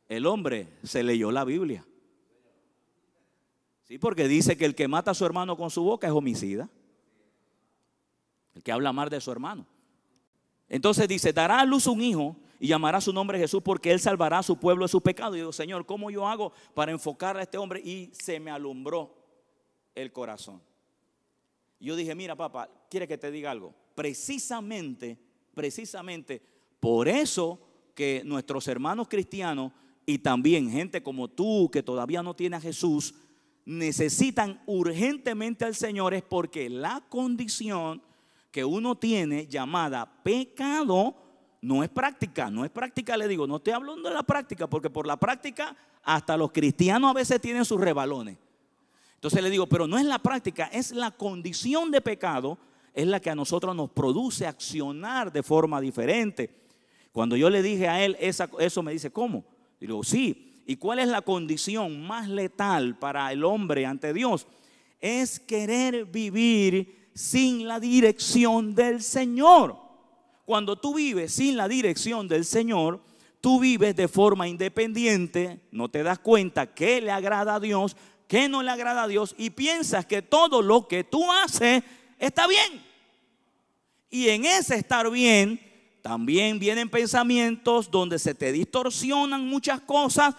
[0.08, 1.84] el hombre se leyó la Biblia.
[3.82, 6.68] Sí, porque dice que el que mata a su hermano con su boca es homicida.
[8.56, 9.66] El que habla mal de su hermano.
[10.68, 14.38] Entonces dice, dará a luz un hijo y llamará su nombre Jesús porque él salvará
[14.38, 15.36] a su pueblo de su pecado.
[15.36, 17.80] Y digo, Señor, ¿cómo yo hago para enfocar a este hombre?
[17.80, 19.14] Y se me alumbró
[19.94, 20.60] el corazón.
[21.78, 23.74] yo dije, mira papá, quiere que te diga algo.
[23.94, 25.18] Precisamente,
[25.54, 26.42] precisamente,
[26.80, 27.60] por eso
[27.94, 29.72] que nuestros hermanos cristianos
[30.04, 33.14] y también gente como tú que todavía no tiene a Jesús,
[33.64, 38.02] necesitan urgentemente al Señor es porque la condición
[38.56, 41.14] que uno tiene llamada pecado
[41.60, 44.88] no es práctica, no es práctica, le digo, no estoy hablando de la práctica, porque
[44.88, 48.38] por la práctica hasta los cristianos a veces tienen sus rebalones.
[49.12, 52.56] Entonces le digo, pero no es la práctica, es la condición de pecado,
[52.94, 56.48] es la que a nosotros nos produce accionar de forma diferente.
[57.12, 59.44] Cuando yo le dije a él eso, me dice, ¿cómo?
[59.78, 60.62] Digo, sí.
[60.66, 64.46] ¿Y cuál es la condición más letal para el hombre ante Dios?
[64.98, 69.78] Es querer vivir sin la dirección del Señor.
[70.44, 73.02] Cuando tú vives sin la dirección del Señor,
[73.40, 77.96] tú vives de forma independiente, no te das cuenta qué le agrada a Dios,
[78.28, 81.82] qué no le agrada a Dios y piensas que todo lo que tú haces
[82.18, 82.84] está bien.
[84.10, 85.58] Y en ese estar bien,
[86.02, 90.34] también vienen pensamientos donde se te distorsionan muchas cosas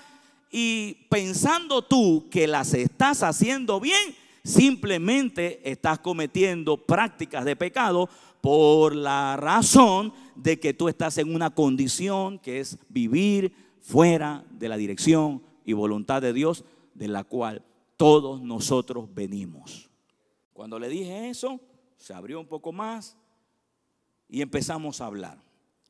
[0.51, 4.15] y pensando tú que las estás haciendo bien,
[4.47, 11.49] simplemente estás cometiendo prácticas de pecado por la razón de que tú estás en una
[11.49, 17.65] condición que es vivir fuera de la dirección y voluntad de Dios de la cual
[17.97, 19.89] todos nosotros venimos.
[20.53, 21.59] Cuando le dije eso,
[21.97, 23.17] se abrió un poco más
[24.29, 25.47] y empezamos a hablar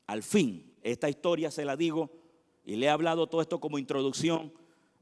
[0.08, 2.10] al fin, esta historia se la digo
[2.64, 4.52] y le he hablado todo esto como introducción,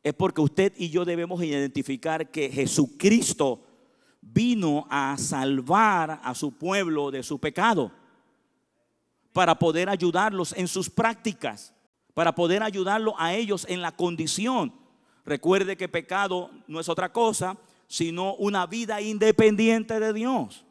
[0.06, 3.66] es porque usted y yo debemos identificar que Jesucristo
[4.20, 7.90] vino a salvar a su pueblo de su pecado,
[9.32, 11.74] para poder ayudarlos en sus prácticas,
[12.14, 14.72] para poder ayudarlos a ellos en la condición.
[15.24, 20.64] Recuerde que pecado no es otra cosa, sino una vida independiente de Dios.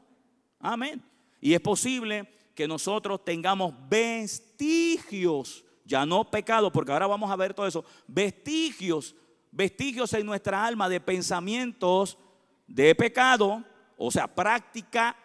[0.62, 1.04] Amén.
[1.42, 7.54] Y es posible que nosotros tengamos vestigios, ya no pecado, porque ahora vamos a ver
[7.54, 9.14] todo eso, vestigios,
[9.56, 12.18] vestigios en nuestra alma de pensamientos
[12.68, 13.64] de pecado,
[13.98, 15.16] o sea, práctica,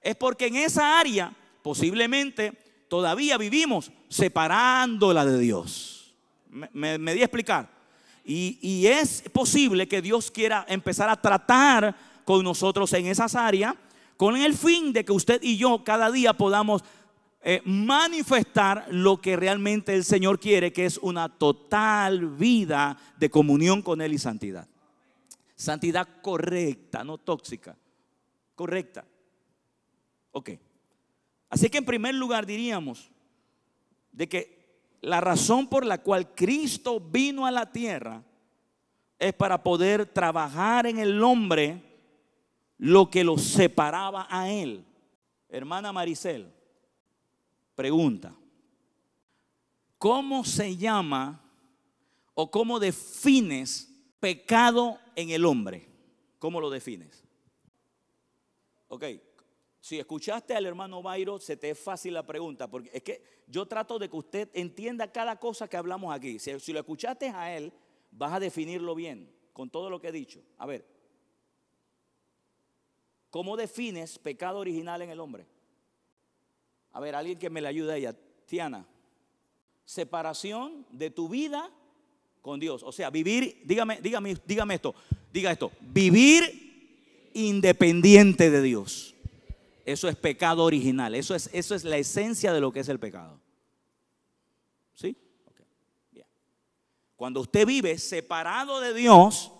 [0.00, 2.52] es porque en esa área posiblemente
[2.88, 6.14] todavía vivimos separándola de Dios.
[6.72, 7.68] Me, di a explicar.
[8.24, 11.94] Y, y es posible que Dios quiera empezar a tratar
[12.24, 13.74] con nosotros en esas áreas
[14.16, 16.82] con el fin de que usted y yo cada día podamos
[17.46, 23.82] eh, manifestar lo que realmente el Señor quiere, que es una total vida de comunión
[23.82, 24.66] con Él y santidad.
[25.54, 27.76] Santidad correcta, no tóxica,
[28.54, 29.04] correcta.
[30.32, 30.52] Ok.
[31.50, 33.10] Así que en primer lugar diríamos
[34.10, 38.22] de que la razón por la cual Cristo vino a la tierra
[39.18, 41.82] es para poder trabajar en el hombre
[42.78, 44.82] lo que lo separaba a él.
[45.50, 46.53] Hermana Maricel,
[47.74, 48.34] pregunta,
[49.98, 51.40] ¿cómo se llama
[52.34, 55.88] o cómo defines pecado en el hombre?
[56.38, 57.24] ¿Cómo lo defines?
[58.88, 59.04] Ok,
[59.80, 63.66] si escuchaste al hermano Bairo, se te es fácil la pregunta, porque es que yo
[63.66, 66.38] trato de que usted entienda cada cosa que hablamos aquí.
[66.38, 67.72] Si, si lo escuchaste a él,
[68.10, 70.42] vas a definirlo bien, con todo lo que he dicho.
[70.58, 70.86] A ver,
[73.30, 75.46] ¿cómo defines pecado original en el hombre?
[76.94, 78.16] A ver, alguien que me le ayude a ella.
[78.46, 78.86] Tiana,
[79.84, 81.70] separación de tu vida
[82.40, 82.82] con Dios.
[82.82, 84.94] O sea, vivir, dígame, dígame, dígame esto,
[85.32, 89.14] diga esto, vivir independiente de Dios.
[89.84, 91.14] Eso es pecado original.
[91.14, 93.40] Eso es, eso es la esencia de lo que es el pecado.
[94.94, 95.16] ¿Sí?
[96.12, 96.26] Bien.
[97.16, 99.50] Cuando usted vive separado de Dios,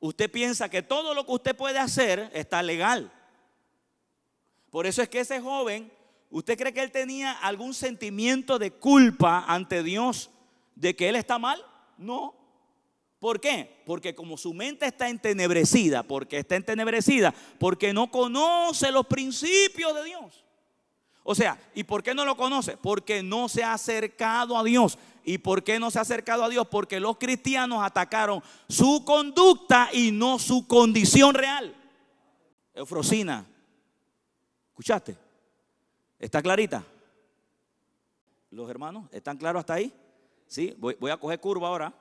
[0.00, 3.12] usted piensa que todo lo que usted puede hacer está legal.
[4.70, 5.92] Por eso es que ese joven,
[6.30, 10.30] ¿usted cree que él tenía algún sentimiento de culpa ante Dios
[10.74, 11.64] de que él está mal?
[11.96, 12.34] No.
[13.18, 13.82] ¿Por qué?
[13.84, 20.04] Porque como su mente está entenebrecida, porque está entenebrecida, porque no conoce los principios de
[20.04, 20.44] Dios.
[21.24, 22.76] O sea, ¿y por qué no lo conoce?
[22.76, 24.98] Porque no se ha acercado a Dios.
[25.24, 26.66] ¿Y por qué no se ha acercado a Dios?
[26.68, 31.74] Porque los cristianos atacaron su conducta y no su condición real.
[32.72, 33.44] Eufrosina,
[34.70, 35.27] ¿escuchaste?
[36.18, 36.84] ¿Está clarita?
[38.50, 39.92] ¿Los hermanos están claros hasta ahí?
[40.46, 41.94] Sí, voy, voy a coger curva ahora.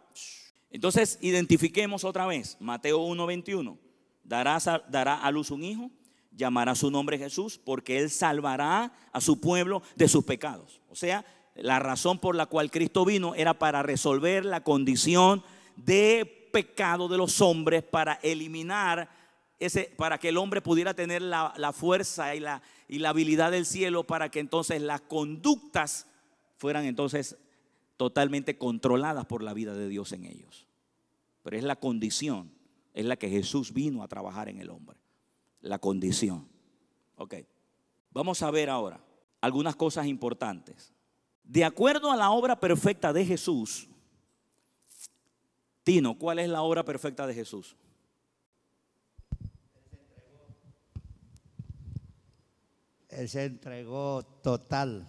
[0.71, 3.77] Entonces, identifiquemos otra vez, Mateo 1:21.
[4.23, 4.57] Dará,
[4.89, 5.91] dará a luz un hijo,
[6.31, 10.81] llamará su nombre Jesús, porque él salvará a su pueblo de sus pecados.
[10.89, 11.25] O sea,
[11.55, 15.43] la razón por la cual Cristo vino era para resolver la condición
[15.75, 19.09] de pecado de los hombres, para eliminar
[19.59, 23.51] ese, para que el hombre pudiera tener la, la fuerza y la, y la habilidad
[23.51, 26.07] del cielo, para que entonces las conductas
[26.57, 27.37] fueran entonces
[27.97, 30.67] totalmente controladas por la vida de Dios en ellos.
[31.43, 32.51] Pero es la condición,
[32.93, 34.97] es la que Jesús vino a trabajar en el hombre.
[35.61, 36.47] La condición.
[37.15, 37.35] Ok.
[38.11, 38.99] Vamos a ver ahora
[39.41, 40.93] algunas cosas importantes.
[41.43, 43.87] De acuerdo a la obra perfecta de Jesús,
[45.83, 47.77] Tino, ¿cuál es la obra perfecta de Jesús?
[53.09, 55.07] Él se entregó total.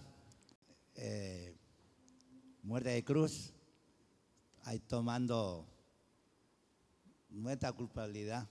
[0.95, 1.55] Eh,
[2.63, 3.53] muerte de cruz,
[4.63, 5.65] ahí tomando
[7.29, 8.47] nuestra culpabilidad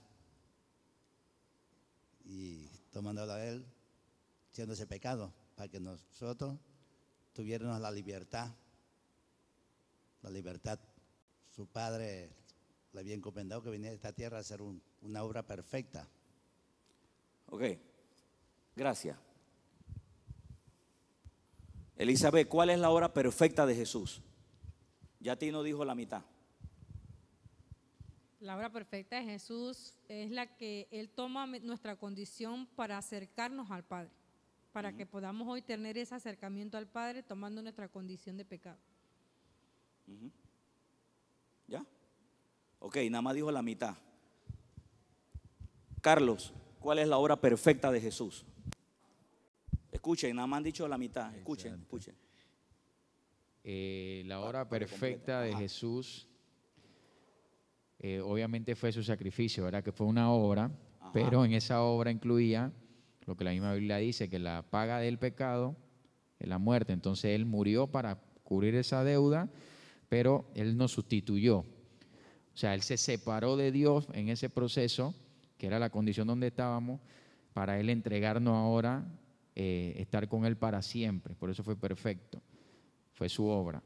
[2.25, 3.65] y tomándola a Él,
[4.51, 6.57] siendo ese pecado, para que nosotros
[7.33, 8.49] tuviéramos la libertad,
[10.21, 10.79] la libertad.
[11.49, 12.31] Su Padre
[12.93, 16.07] le había encomendado que viniera a esta tierra a hacer una obra perfecta.
[17.47, 17.63] Ok,
[18.75, 19.28] gracias.
[21.99, 24.21] Elizabeth, ¿cuál es la hora perfecta de Jesús?
[25.19, 26.23] Ya ti no dijo la mitad.
[28.39, 33.83] La hora perfecta de Jesús es la que Él toma nuestra condición para acercarnos al
[33.83, 34.11] Padre,
[34.71, 38.79] para que podamos hoy tener ese acercamiento al Padre tomando nuestra condición de pecado.
[41.67, 41.85] ¿Ya?
[42.79, 43.97] Ok, nada más dijo la mitad.
[45.99, 48.45] Carlos, ¿cuál es la hora perfecta de Jesús?
[50.09, 51.35] Escuchen, nada más han dicho la mitad.
[51.35, 52.15] Escuchen, escuchen.
[53.63, 56.27] Eh, la hora perfecta de Jesús,
[57.99, 59.83] eh, obviamente fue su sacrificio, ¿verdad?
[59.83, 60.71] Que fue una obra,
[61.13, 62.73] pero en esa obra incluía
[63.27, 65.75] lo que la misma Biblia dice, que la paga del pecado
[66.39, 66.91] es la muerte.
[66.91, 69.47] Entonces Él murió para cubrir esa deuda,
[70.09, 71.59] pero Él nos sustituyó.
[71.59, 71.65] O
[72.55, 75.13] sea, Él se separó de Dios en ese proceso,
[75.59, 76.99] que era la condición donde estábamos,
[77.53, 79.05] para Él entregarnos ahora
[79.61, 81.35] eh, estar con Él para siempre.
[81.35, 82.41] Por eso fue perfecto.
[83.11, 83.83] Fue su obra.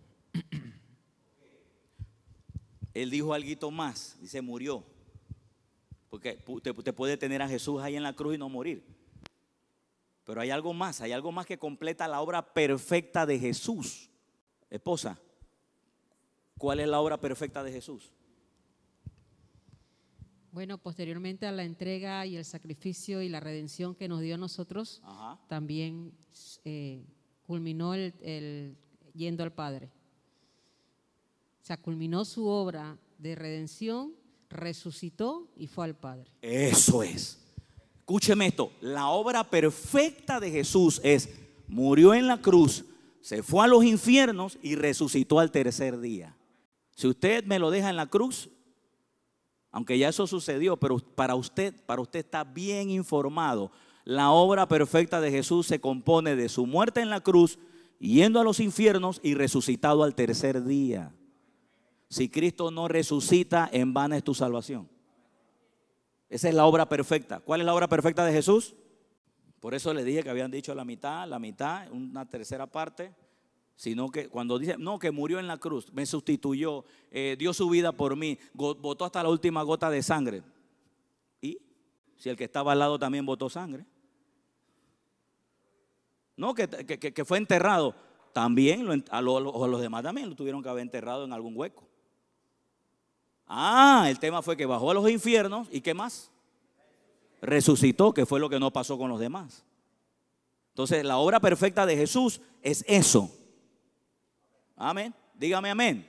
[2.94, 4.84] Él dijo algo más, dice murió.
[6.12, 8.86] Porque usted puede tener a Jesús ahí en la cruz y no morir.
[10.26, 14.12] Pero hay algo más, hay algo más que completa la obra perfecta de Jesús.
[14.70, 15.20] Esposa,
[16.60, 18.14] ¿cuál es la obra perfecta de Jesús?
[20.54, 24.38] Bueno, posteriormente a la entrega y el sacrificio y la redención que nos dio a
[24.38, 25.02] nosotros,
[25.48, 26.14] también
[26.64, 27.04] eh,
[27.42, 28.78] culminó el,
[29.16, 29.90] yendo al Padre.
[31.60, 34.14] O sea, culminó su obra de redención,
[34.48, 36.30] resucitó y fue al Padre.
[36.40, 37.40] Eso es.
[37.98, 41.30] Escúcheme esto, la obra perfecta de Jesús es,
[41.68, 42.86] murió en la cruz,
[43.22, 46.38] se fue a los infiernos y resucitó al tercer día.
[46.92, 48.52] Si usted me lo deja en la cruz,
[49.74, 53.72] aunque ya eso sucedió, pero para usted, para usted está bien informado.
[54.06, 57.58] La obra perfecta de Jesús se compone de su muerte en la cruz,
[58.00, 61.12] yendo a los infiernos y resucitado al tercer día.
[62.08, 64.88] Si Cristo no resucita, en vano es tu salvación.
[66.30, 67.40] Esa es la obra perfecta.
[67.40, 68.76] ¿Cuál es la obra perfecta de Jesús?
[69.60, 73.16] Por eso le dije que habían dicho la mitad, la mitad, una tercera parte.
[73.76, 77.70] Sino que cuando dice, no, que murió en la cruz, me sustituyó, eh, dio su
[77.70, 80.44] vida por mí, votó hasta la última gota de sangre.
[81.42, 81.60] ¿Y?
[82.18, 83.86] Si el que estaba al lado también votó sangre.
[86.36, 87.96] No, que, que, fue enterrado.
[88.32, 91.88] También a, los demás también lo tuvieron que haber enterrado en algún hueco.
[93.46, 96.32] Ah, el tema fue que bajó a los infiernos y ¿qué más?
[97.42, 99.64] Resucitó, que fue lo que no pasó con los demás.
[100.70, 103.30] Entonces, la obra perfecta de Jesús es eso.
[104.76, 105.14] Amén.
[105.34, 106.08] Dígame amén.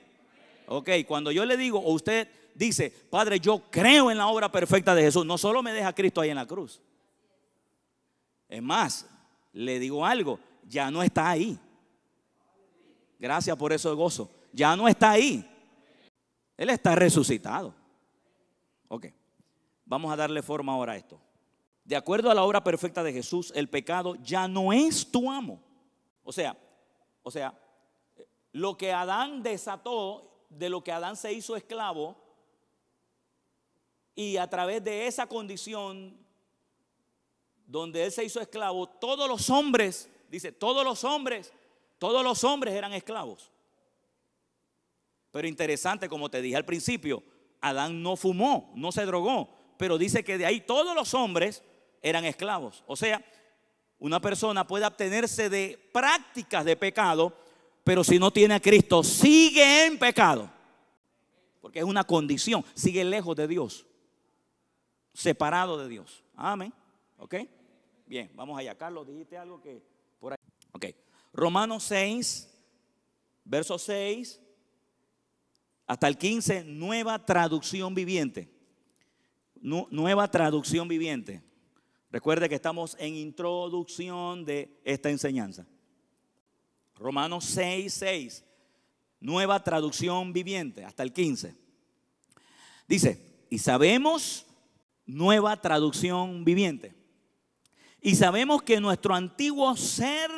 [0.67, 4.95] Ok, cuando yo le digo, o usted dice, Padre, yo creo en la obra perfecta
[4.95, 6.81] de Jesús, no solo me deja Cristo ahí en la cruz.
[8.47, 9.07] Es más,
[9.53, 11.59] le digo algo, ya no está ahí.
[13.19, 14.31] Gracias por eso de gozo.
[14.51, 15.45] Ya no está ahí.
[16.57, 17.73] Él está resucitado.
[18.87, 19.07] Ok,
[19.85, 21.19] vamos a darle forma ahora a esto.
[21.83, 25.61] De acuerdo a la obra perfecta de Jesús, el pecado ya no es tu amo.
[26.23, 26.57] O sea,
[27.21, 27.53] o sea,
[28.55, 32.15] lo que Adán desató, de lo que Adán se hizo esclavo,
[34.15, 36.17] y a través de esa condición
[37.67, 41.51] donde él se hizo esclavo, todos los hombres, dice, todos los hombres,
[41.99, 43.51] todos los hombres eran esclavos.
[45.31, 47.23] Pero interesante, como te dije al principio,
[47.59, 51.61] Adán no fumó, no se drogó, pero dice que de ahí todos los hombres
[52.01, 52.85] eran esclavos.
[52.87, 53.21] O sea,
[53.99, 57.35] una persona puede obtenerse de prácticas de pecado,
[57.85, 60.51] pero si no tiene a Cristo, sigue en pecado.
[61.61, 63.85] Porque es una condición, sigue lejos de Dios,
[65.13, 66.23] separado de Dios.
[66.35, 66.73] Amén.
[67.17, 67.35] ¿Ok?
[68.07, 68.75] Bien, vamos allá.
[68.75, 69.83] Carlos, dijiste algo que
[70.19, 70.39] por ahí.
[70.71, 70.85] Ok.
[71.31, 72.49] Romanos 6,
[73.43, 74.41] verso 6
[75.85, 78.49] hasta el 15, nueva traducción viviente.
[79.61, 81.43] nueva traducción viviente.
[82.09, 85.67] Recuerde que estamos en introducción de esta enseñanza.
[86.95, 88.43] Romanos 6, 6.
[89.19, 91.55] Nueva traducción viviente, hasta el 15.
[92.87, 94.45] Dice, y sabemos,
[95.05, 96.93] nueva traducción viviente.
[98.01, 100.31] Y sabemos que nuestro antiguo ser,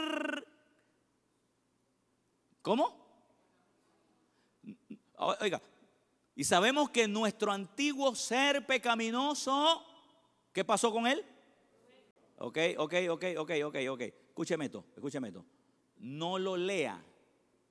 [2.62, 2.96] ¿cómo?
[5.18, 5.62] Oiga,
[6.36, 9.84] y sabemos que nuestro antiguo ser pecaminoso,
[10.54, 11.26] ¿qué pasó con él?
[12.38, 14.02] Ok, ok, ok, ok, ok, ok.
[14.02, 15.44] Escúcheme esto, escúcheme esto.
[16.00, 17.02] No lo lea,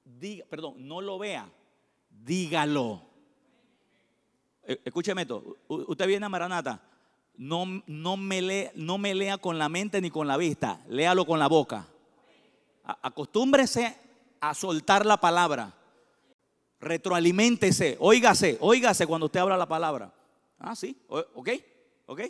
[0.04, 1.48] diga, perdón, no lo vea,
[2.10, 3.02] dígalo.
[4.62, 6.82] E, escúcheme esto, usted viene a Maranata,
[7.36, 11.24] no, no, me lea, no me lea con la mente ni con la vista, léalo
[11.24, 11.86] con la boca.
[12.84, 13.96] Acostúmbrese
[14.40, 15.74] a soltar la palabra.
[16.80, 20.12] Retroaliméntese, óigase, óigase cuando usted habla la palabra.
[20.58, 21.50] Ah, sí, ok,
[22.06, 22.20] ok.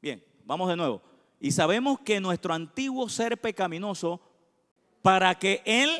[0.00, 1.11] Bien, vamos de nuevo.
[1.42, 4.22] Y sabemos que nuestro antiguo ser pecaminoso,
[5.02, 5.90] para que Él,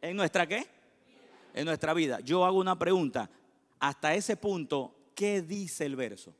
[0.00, 0.68] en nuestra qué?
[1.52, 2.20] En nuestra vida.
[2.20, 3.28] Yo hago una pregunta.
[3.80, 6.32] Hasta ese punto, ¿qué dice el verso?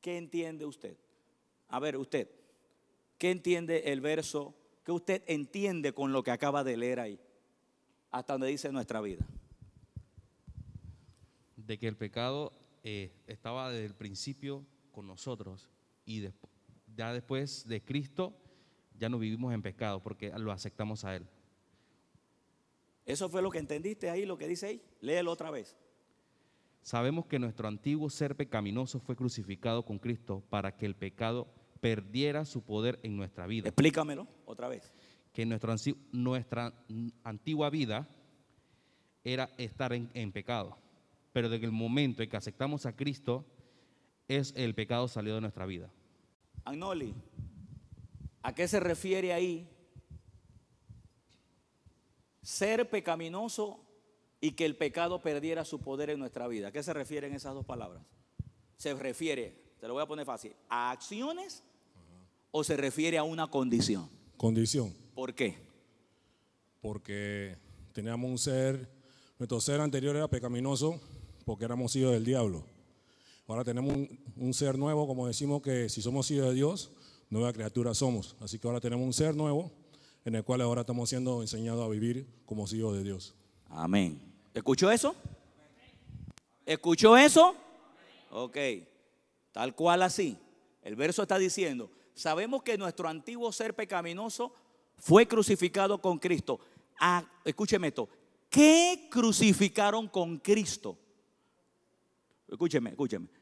[0.00, 0.96] ¿Qué entiende usted?
[1.68, 2.30] A ver, usted,
[3.18, 4.54] ¿qué entiende el verso
[4.84, 7.20] ¿Qué usted entiende con lo que acaba de leer ahí?
[8.10, 9.24] Hasta donde dice nuestra vida.
[11.56, 12.52] De que el pecado
[12.82, 15.68] eh, estaba desde el principio con nosotros
[16.04, 16.28] y
[16.94, 18.36] ya después de Cristo
[18.98, 21.26] ya no vivimos en pecado porque lo aceptamos a Él.
[23.04, 24.82] ¿Eso fue lo que entendiste ahí, lo que dice ahí?
[25.00, 25.76] Léelo otra vez.
[26.82, 31.48] Sabemos que nuestro antiguo ser pecaminoso fue crucificado con Cristo para que el pecado
[31.80, 33.68] perdiera su poder en nuestra vida.
[33.68, 34.92] Explícamelo otra vez.
[35.32, 35.74] Que nuestra,
[36.12, 36.72] nuestra
[37.24, 38.08] antigua vida
[39.24, 40.76] era estar en, pecado.
[41.32, 43.44] Pero desde el momento en que aceptamos a Cristo,
[44.28, 45.90] es el pecado salido de nuestra vida.
[46.64, 47.14] Agnoli,
[48.42, 49.68] ¿a qué se refiere ahí?
[52.42, 53.80] Ser pecaminoso
[54.40, 56.68] y que el pecado perdiera su poder en nuestra vida.
[56.68, 58.02] ¿A qué se refieren esas dos palabras?
[58.76, 61.62] Se refiere, te lo voy a poner fácil, a acciones
[62.50, 64.08] o se refiere a una condición?
[64.36, 64.94] Condición.
[65.14, 65.56] ¿Por qué?
[66.80, 67.56] Porque
[67.92, 68.88] teníamos un ser,
[69.38, 71.00] nuestro ser anterior era pecaminoso
[71.44, 72.64] porque éramos hijos del diablo.
[73.52, 76.90] Ahora tenemos un, ser nuevo, como decimos que si somos hijos de Dios,
[77.28, 78.34] nueva criatura somos.
[78.40, 79.70] Así que ahora tenemos un ser nuevo
[80.24, 83.34] en el cual ahora estamos siendo enseñados a vivir como hijos de Dios.
[83.68, 84.18] Amén.
[84.54, 85.14] ¿Escuchó eso?
[86.64, 87.54] ¿Escuchó eso?
[88.30, 88.56] Ok,
[89.52, 90.38] tal cual así.
[90.80, 94.54] El verso está diciendo, sabemos que nuestro antiguo ser pecaminoso
[94.96, 96.58] fue crucificado con Cristo.
[96.98, 98.08] Ah, escúcheme esto,
[98.48, 100.96] ¿qué crucificaron con Cristo?
[102.48, 103.41] Escúcheme, escúcheme.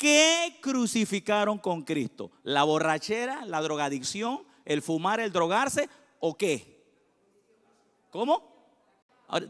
[0.00, 2.30] ¿Qué crucificaron con Cristo?
[2.42, 5.90] ¿La borrachera, la drogadicción, el fumar, el drogarse
[6.20, 6.82] o qué?
[8.08, 8.48] ¿Cómo?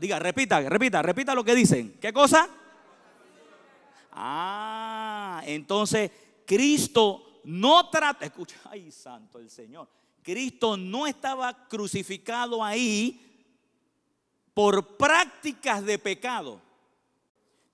[0.01, 1.97] diga, repita, repita, repita lo que dicen.
[2.01, 2.49] ¿Qué cosa?
[4.11, 6.11] Ah, entonces
[6.45, 9.89] Cristo no trata, escucha, ay santo el Señor.
[10.21, 13.25] Cristo no estaba crucificado ahí
[14.53, 16.61] por prácticas de pecado.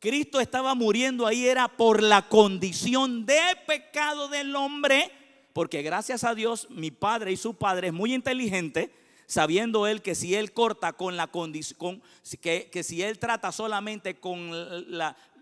[0.06, 5.10] Cristo estaba muriendo ahí era por la condición de pecado del hombre,
[5.52, 8.94] porque gracias a Dios mi padre y su padre es muy inteligente,
[9.26, 12.00] sabiendo él que si él corta con la condición,
[12.40, 14.52] que, que, si él trata solamente con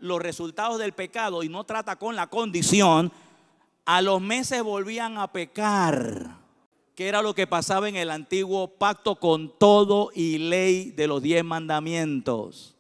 [0.01, 3.13] los resultados del pecado y no trata con la condición,
[3.85, 6.39] a los meses volvían a pecar
[6.95, 11.21] que era lo que pasaba en el antiguo pacto con todo y ley de los
[11.21, 12.74] diez mandamientos.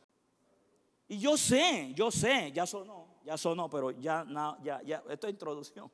[1.08, 4.26] Y yo sé, yo sé, ya sonó, ya sonó, pero ya,
[4.62, 5.90] ya, ya, esto es introducción.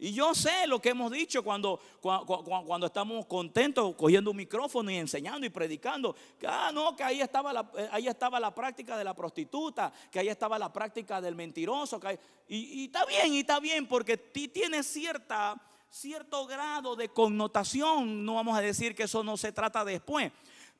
[0.00, 4.96] Y yo sé lo que hemos dicho cuando, cuando, estamos contentos cogiendo un micrófono y
[4.96, 6.14] enseñando y predicando.
[6.38, 9.92] Que, ah, no, que ahí estaba, la, eh, ahí estaba la práctica de la prostituta,
[10.08, 12.00] que ahí estaba la práctica del mentiroso.
[12.46, 15.60] y, y, está bien, y está bien, porque tiene cierta
[15.90, 18.24] cierto grado de connotación.
[18.24, 20.30] No vamos a decir que eso no se trata después.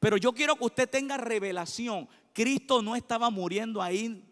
[0.01, 2.09] Pero yo quiero que usted tenga revelación.
[2.33, 4.25] Cristo no estaba muriendo ahí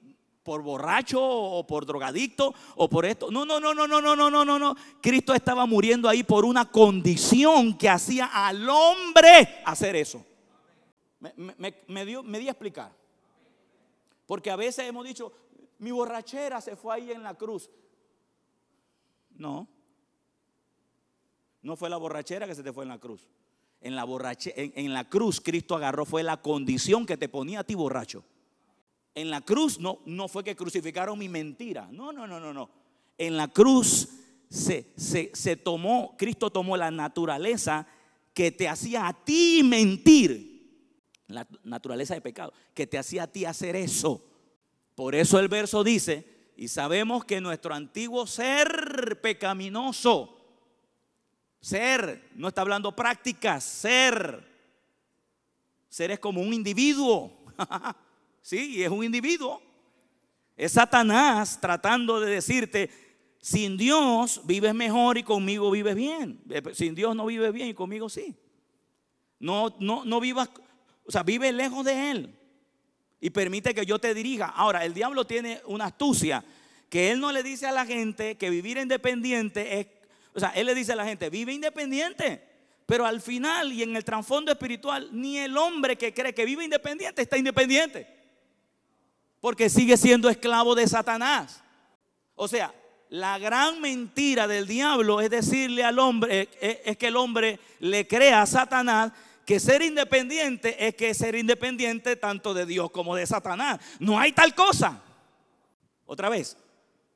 [0.46, 3.32] por borracho o por drogadicto o por esto.
[3.32, 4.76] No, no, no, no, no, no, no, no, no.
[5.02, 10.24] Cristo estaba muriendo ahí por una condición que hacía al hombre hacer eso.
[11.18, 12.92] Me, dio, me di a explicar.
[14.24, 15.32] Porque a veces hemos dicho,
[15.78, 17.68] mi borrachera se fue ahí en la cruz.
[19.30, 19.66] No.
[21.60, 23.26] No fue la borrachera que se te fue en la cruz.
[23.80, 24.06] En la,
[24.44, 28.24] en, la cruz Cristo agarró fue la condición que te ponía a ti borracho.
[29.14, 31.88] En la cruz no, no fue que crucificaron mi mentira.
[31.92, 32.70] No, no, no, no, no.
[33.16, 34.08] En la cruz
[34.50, 37.86] se, se, se tomó, Cristo tomó la naturaleza
[38.34, 40.54] que te hacía a ti mentir.
[41.28, 44.22] La naturaleza de pecado, que te hacía a ti hacer eso.
[44.94, 50.35] Por eso el verso dice, y sabemos que nuestro antiguo ser pecaminoso,
[51.60, 54.46] ser, no está hablando prácticas, ser.
[55.88, 57.32] Ser es como un individuo.
[58.42, 59.62] sí, es un individuo.
[60.56, 62.90] Es Satanás tratando de decirte,
[63.40, 66.40] sin Dios vives mejor y conmigo vives bien.
[66.50, 68.34] Eh, sin Dios no vives bien y conmigo sí.
[69.38, 70.50] No, no, no vivas,
[71.04, 72.38] o sea, vive lejos de Él.
[73.20, 74.46] Y permite que yo te dirija.
[74.46, 76.44] Ahora, el diablo tiene una astucia
[76.88, 79.86] que él no le dice a la gente que vivir independiente es
[80.36, 82.46] o sea, él le dice a la gente, vive independiente.
[82.84, 86.62] Pero al final y en el trasfondo espiritual, ni el hombre que cree que vive
[86.62, 88.06] independiente está independiente.
[89.40, 91.62] Porque sigue siendo esclavo de Satanás.
[92.34, 92.72] O sea,
[93.08, 98.42] la gran mentira del diablo es decirle al hombre, es que el hombre le crea
[98.42, 99.12] a Satanás
[99.46, 103.78] que ser independiente es que ser independiente tanto de Dios como de Satanás.
[104.00, 105.00] No hay tal cosa.
[106.04, 106.58] Otra vez,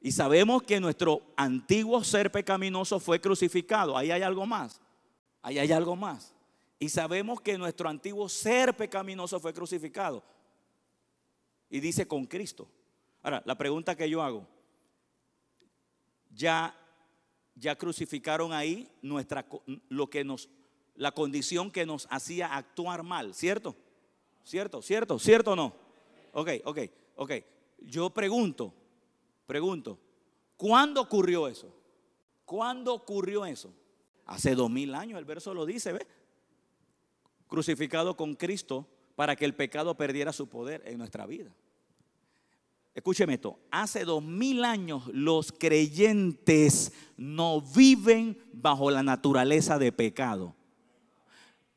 [0.01, 3.96] y sabemos que nuestro antiguo ser pecaminoso fue crucificado.
[3.96, 4.80] Ahí hay algo más.
[5.42, 6.34] Ahí hay algo más.
[6.78, 10.22] Y sabemos que nuestro antiguo ser pecaminoso fue crucificado.
[11.68, 12.66] Y dice con Cristo.
[13.22, 14.46] Ahora, la pregunta que yo hago,
[16.30, 16.74] ya
[17.55, 19.46] ya crucificaron ahí nuestra
[19.90, 20.48] lo que nos
[20.94, 23.76] la condición que nos hacía actuar mal, ¿cierto?
[24.44, 24.82] ¿Cierto?
[24.82, 25.18] ¿Cierto?
[25.18, 25.74] ¿Cierto o no?
[26.32, 26.78] Ok, ok,
[27.16, 27.32] ok.
[27.80, 28.74] Yo pregunto,
[29.51, 29.98] Pregunto,
[30.57, 31.74] ¿cuándo ocurrió eso?
[32.44, 33.74] ¿Cuándo ocurrió eso?
[34.24, 36.07] Hace dos mil años, el verso lo dice, ¿ve?
[37.48, 38.86] Crucificado con Cristo
[39.16, 41.53] para que el pecado perdiera su poder en nuestra vida.
[42.94, 50.55] Escúcheme esto, hace dos mil años los creyentes no viven bajo la naturaleza de pecado.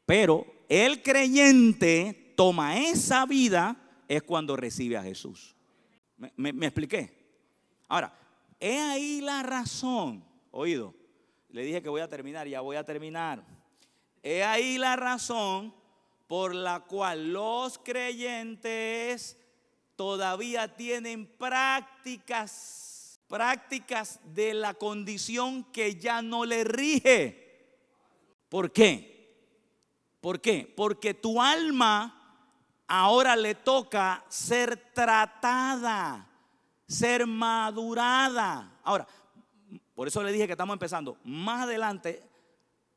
[0.05, 5.55] Pero el creyente toma esa vida es cuando recibe a Jesús.
[6.37, 7.22] ¿Me, me expliqué?
[7.87, 8.13] Ahora,
[8.59, 10.93] he ahí la razón, oído,
[11.49, 13.43] le dije que voy a terminar, ya voy a terminar.
[14.23, 15.73] He ahí la razón
[16.27, 19.37] por la cual los creyentes
[19.95, 27.43] todavía tienen prácticas, prácticas de la condición que ya no le rige.
[28.49, 29.13] ¿Por qué?
[30.21, 30.71] ¿Por qué?
[30.75, 32.23] Porque tu alma
[32.87, 36.29] ahora le toca ser tratada,
[36.87, 38.79] ser madurada.
[38.83, 39.07] Ahora,
[39.95, 41.17] por eso le dije que estamos empezando.
[41.23, 42.23] Más adelante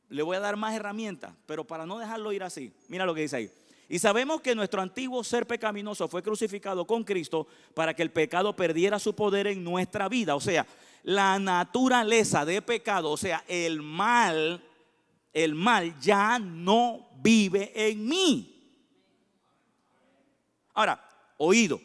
[0.09, 3.23] le voy a dar más herramientas, pero para no dejarlo ir así, mira lo que
[3.23, 3.51] dice ahí.
[3.89, 8.55] Y sabemos que nuestro antiguo ser pecaminoso fue crucificado con Cristo para que el pecado
[8.55, 10.35] perdiera su poder en nuestra vida.
[10.35, 10.67] O sea,
[11.05, 14.61] la naturaleza de pecado, o sea, el mal,
[15.33, 18.53] el mal ya no vive en mí.
[20.75, 21.01] Ahora,
[21.39, 21.81] oído,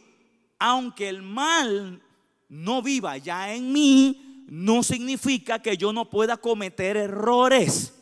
[0.64, 2.04] aunque el mal
[2.48, 7.96] no viva ya en mí, no significa que yo no pueda cometer errores,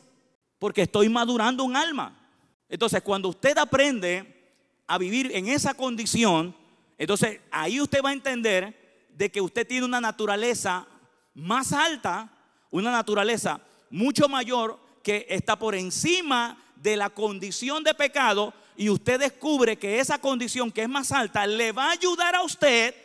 [0.60, 2.20] porque estoy madurando un alma.
[2.68, 4.52] Entonces, cuando usted aprende
[4.88, 6.54] a vivir en esa condición,
[6.98, 10.86] entonces ahí usted va a entender de que usted tiene una naturaleza
[11.34, 12.30] más alta,
[12.72, 19.20] una naturaleza mucho mayor que está por encima de la condición de pecado y usted
[19.20, 22.96] descubre que esa condición que es más alta le va a ayudar a usted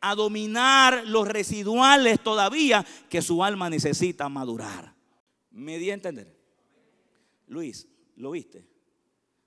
[0.00, 4.96] a dominar los residuales todavía que su alma necesita madurar.
[5.52, 6.36] ¿Me di a entender?
[7.46, 8.66] Luis, ¿lo viste?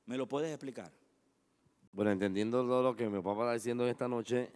[0.06, 0.94] ¿Me lo puedes explicar?
[1.92, 4.54] Bueno, entendiendo todo lo que mi papá está diciendo esta noche,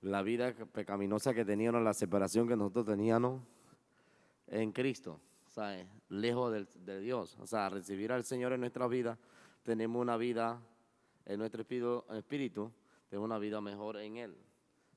[0.00, 3.42] la vida pecaminosa que teníamos, la separación que nosotros teníamos
[4.46, 5.20] en Cristo,
[6.08, 7.36] lejos de, Dios.
[7.40, 9.18] O sea, recibir al Señor en nuestra vida,
[9.62, 10.60] tenemos una vida
[11.24, 12.72] en nuestro espíritu, espíritu,
[13.08, 14.36] tenemos una vida mejor en Él.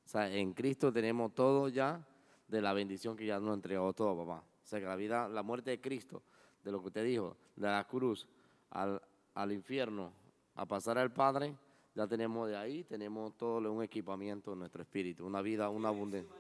[0.06, 2.06] O sea, en Cristo tenemos todo ya
[2.48, 4.44] de la bendición que ya nos entregó todo, papá.
[4.64, 6.24] O sea, que la vida, la muerte de Cristo,
[6.64, 8.28] de lo que usted dijo, de la cruz
[8.72, 9.02] al,
[9.34, 10.14] al infierno
[10.56, 11.56] a pasar al Padre,
[11.96, 16.36] ya tenemos de ahí, tenemos todo un equipamiento en nuestro espíritu, una vida, una abundancia.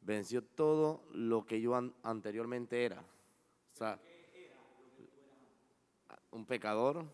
[0.00, 3.00] Venció todo lo que yo anteriormente era.
[3.00, 3.98] O sea,
[6.30, 7.04] un pecador,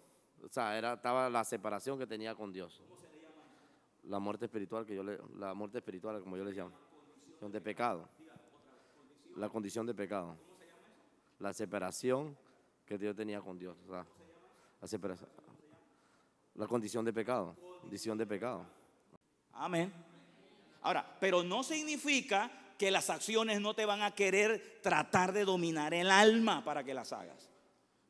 [0.45, 2.83] o sea, era, estaba la separación que tenía con Dios.
[4.05, 6.73] La muerte espiritual que yo le, la muerte espiritual como yo le llamo,
[7.41, 8.09] de pecado.
[9.37, 10.37] La condición de pecado.
[11.39, 12.37] La separación
[12.85, 13.77] que Dios tenía con Dios.
[14.81, 14.99] O sea,
[16.55, 18.67] la condición de pecado, condición de pecado.
[19.53, 19.93] Amén.
[20.83, 25.95] Ahora, pero no significa que las acciones no te van a querer tratar de dominar
[25.95, 27.49] el alma para que las hagas.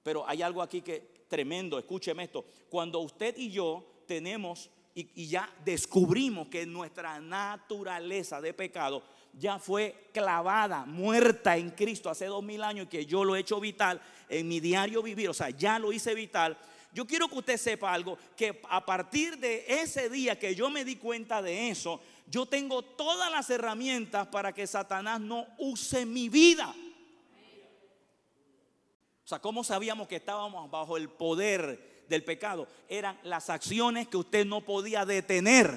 [0.02, 2.44] Pero hay algo aquí que tremendo, escúcheme esto.
[2.68, 9.02] Cuando usted y yo tenemos y, ya descubrimos que nuestra naturaleza de pecado
[9.32, 13.40] ya fue clavada, muerta en Cristo hace dos mil años y que yo lo he
[13.40, 16.58] hecho vital en mi diario vivir, o sea, ya lo hice vital.
[16.92, 20.84] Yo quiero que usted sepa algo, que a partir de ese día que yo me
[20.84, 26.28] di cuenta de eso, yo tengo todas las herramientas para que Satanás no use mi
[26.28, 26.74] vida.
[29.32, 32.68] Sea, ¿cómo sabíamos que estábamos bajo el poder del pecado?
[32.86, 35.70] Eran las acciones que usted no podía detener.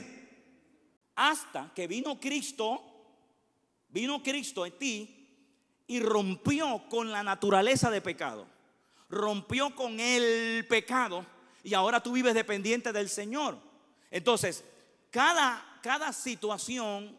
[1.15, 2.83] Hasta que vino Cristo
[3.87, 8.45] vino Cristo en ti y rompió con la naturaleza de pecado.
[9.07, 11.25] Rompió con el pecado
[11.63, 13.57] y ahora tú vives dependiente del Señor.
[14.11, 14.65] Entonces,
[15.11, 17.17] cada, cada situación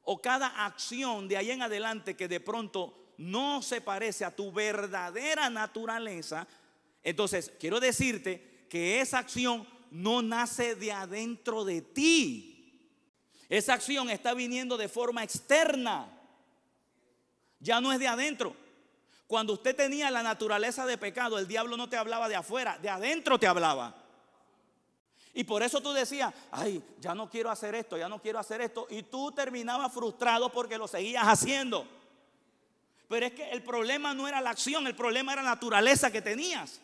[0.00, 4.50] o cada acción de ahí en adelante que de pronto no se parece a tu
[4.52, 6.46] verdadera naturaleza,
[7.02, 12.54] entonces quiero decirte que esa acción no nace de adentro de ti.
[13.48, 16.14] Esa acción está viniendo de forma externa.
[17.60, 18.54] Ya no es de adentro.
[19.26, 22.88] Cuando usted tenía la naturaleza de pecado, el diablo no te hablaba de afuera, de
[22.88, 23.94] adentro te hablaba.
[25.34, 28.60] Y por eso tú decías, ay, ya no quiero hacer esto, ya no quiero hacer
[28.60, 28.86] esto.
[28.90, 31.97] Y tú terminabas frustrado porque lo seguías haciendo.
[33.08, 36.22] Pero es que el problema no era la acción, el problema era la naturaleza que
[36.22, 36.80] tenías.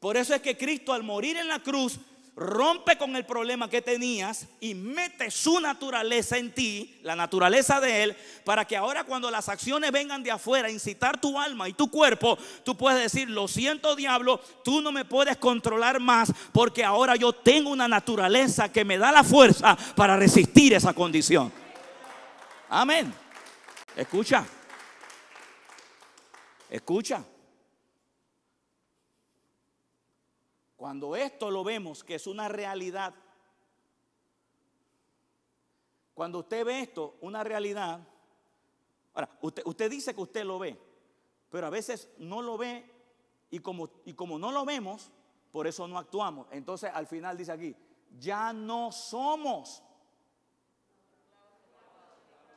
[0.00, 1.98] Por eso es que Cristo al morir en la cruz
[2.34, 8.02] rompe con el problema que tenías y mete su naturaleza en ti, la naturaleza de
[8.02, 11.90] Él, para que ahora cuando las acciones vengan de afuera, incitar tu alma y tu
[11.90, 17.16] cuerpo, tú puedes decir, lo siento diablo, tú no me puedes controlar más porque ahora
[17.16, 21.52] yo tengo una naturaleza que me da la fuerza para resistir esa condición.
[22.70, 23.12] Amén.
[23.94, 24.46] Escucha.
[26.72, 27.22] Escucha.
[30.74, 33.14] Cuando esto lo vemos que es una realidad,
[36.14, 38.00] cuando usted ve esto, una realidad,
[39.12, 40.80] ahora, usted, dice que usted lo ve,
[41.50, 42.90] pero a veces no lo ve
[43.50, 45.10] y como, y como no lo vemos,
[45.50, 46.46] por eso no actuamos.
[46.52, 47.76] Entonces al final dice aquí,
[48.18, 49.82] ya no somos.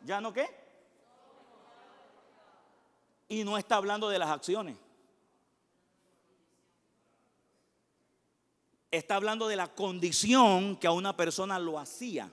[0.05, 0.64] ¿Ya no qué?
[3.27, 4.77] Y no está hablando de las acciones.
[8.91, 12.31] Está hablando de la condición que a una persona lo hacía.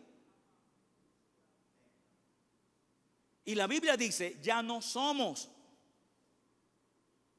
[3.44, 5.48] Y la Biblia dice, ya no somos.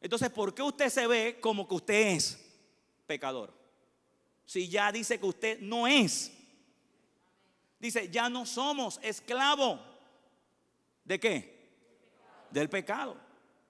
[0.02, 2.38] Entonces, ¿por qué usted se ve como que usted es
[3.08, 3.54] pecador?
[4.46, 6.32] Si ya dice que usted no es.
[7.80, 9.80] Dice, ya no somos esclavo.
[11.06, 11.70] ¿De qué?
[12.52, 13.16] Del pecado.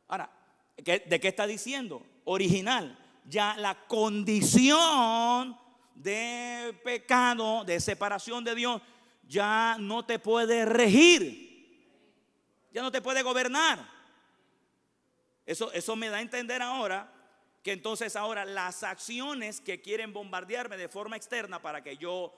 [0.08, 0.30] Ahora,
[0.78, 2.06] ¿de qué está diciendo?
[2.26, 2.98] Original.
[3.26, 5.58] Ya la condición
[5.96, 8.82] de pecado, de separación de Dios,
[9.28, 11.54] ya no te puede regir
[12.74, 13.88] ya no te puede gobernar.
[15.46, 17.12] Eso, eso me da a entender ahora
[17.62, 22.34] que entonces ahora las acciones que quieren bombardearme de forma externa para que yo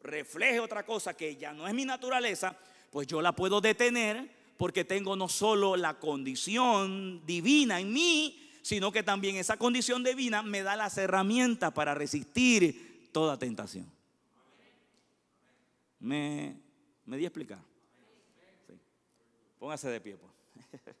[0.00, 2.56] refleje otra cosa que ya no es mi naturaleza,
[2.90, 8.92] pues yo la puedo detener porque tengo no solo la condición divina en mí, sino
[8.92, 13.90] que también esa condición divina me da las herramientas para resistir toda tentación.
[16.00, 16.56] Me,
[17.06, 17.60] me di a explicar.
[19.58, 20.32] Póngase de pie, pues.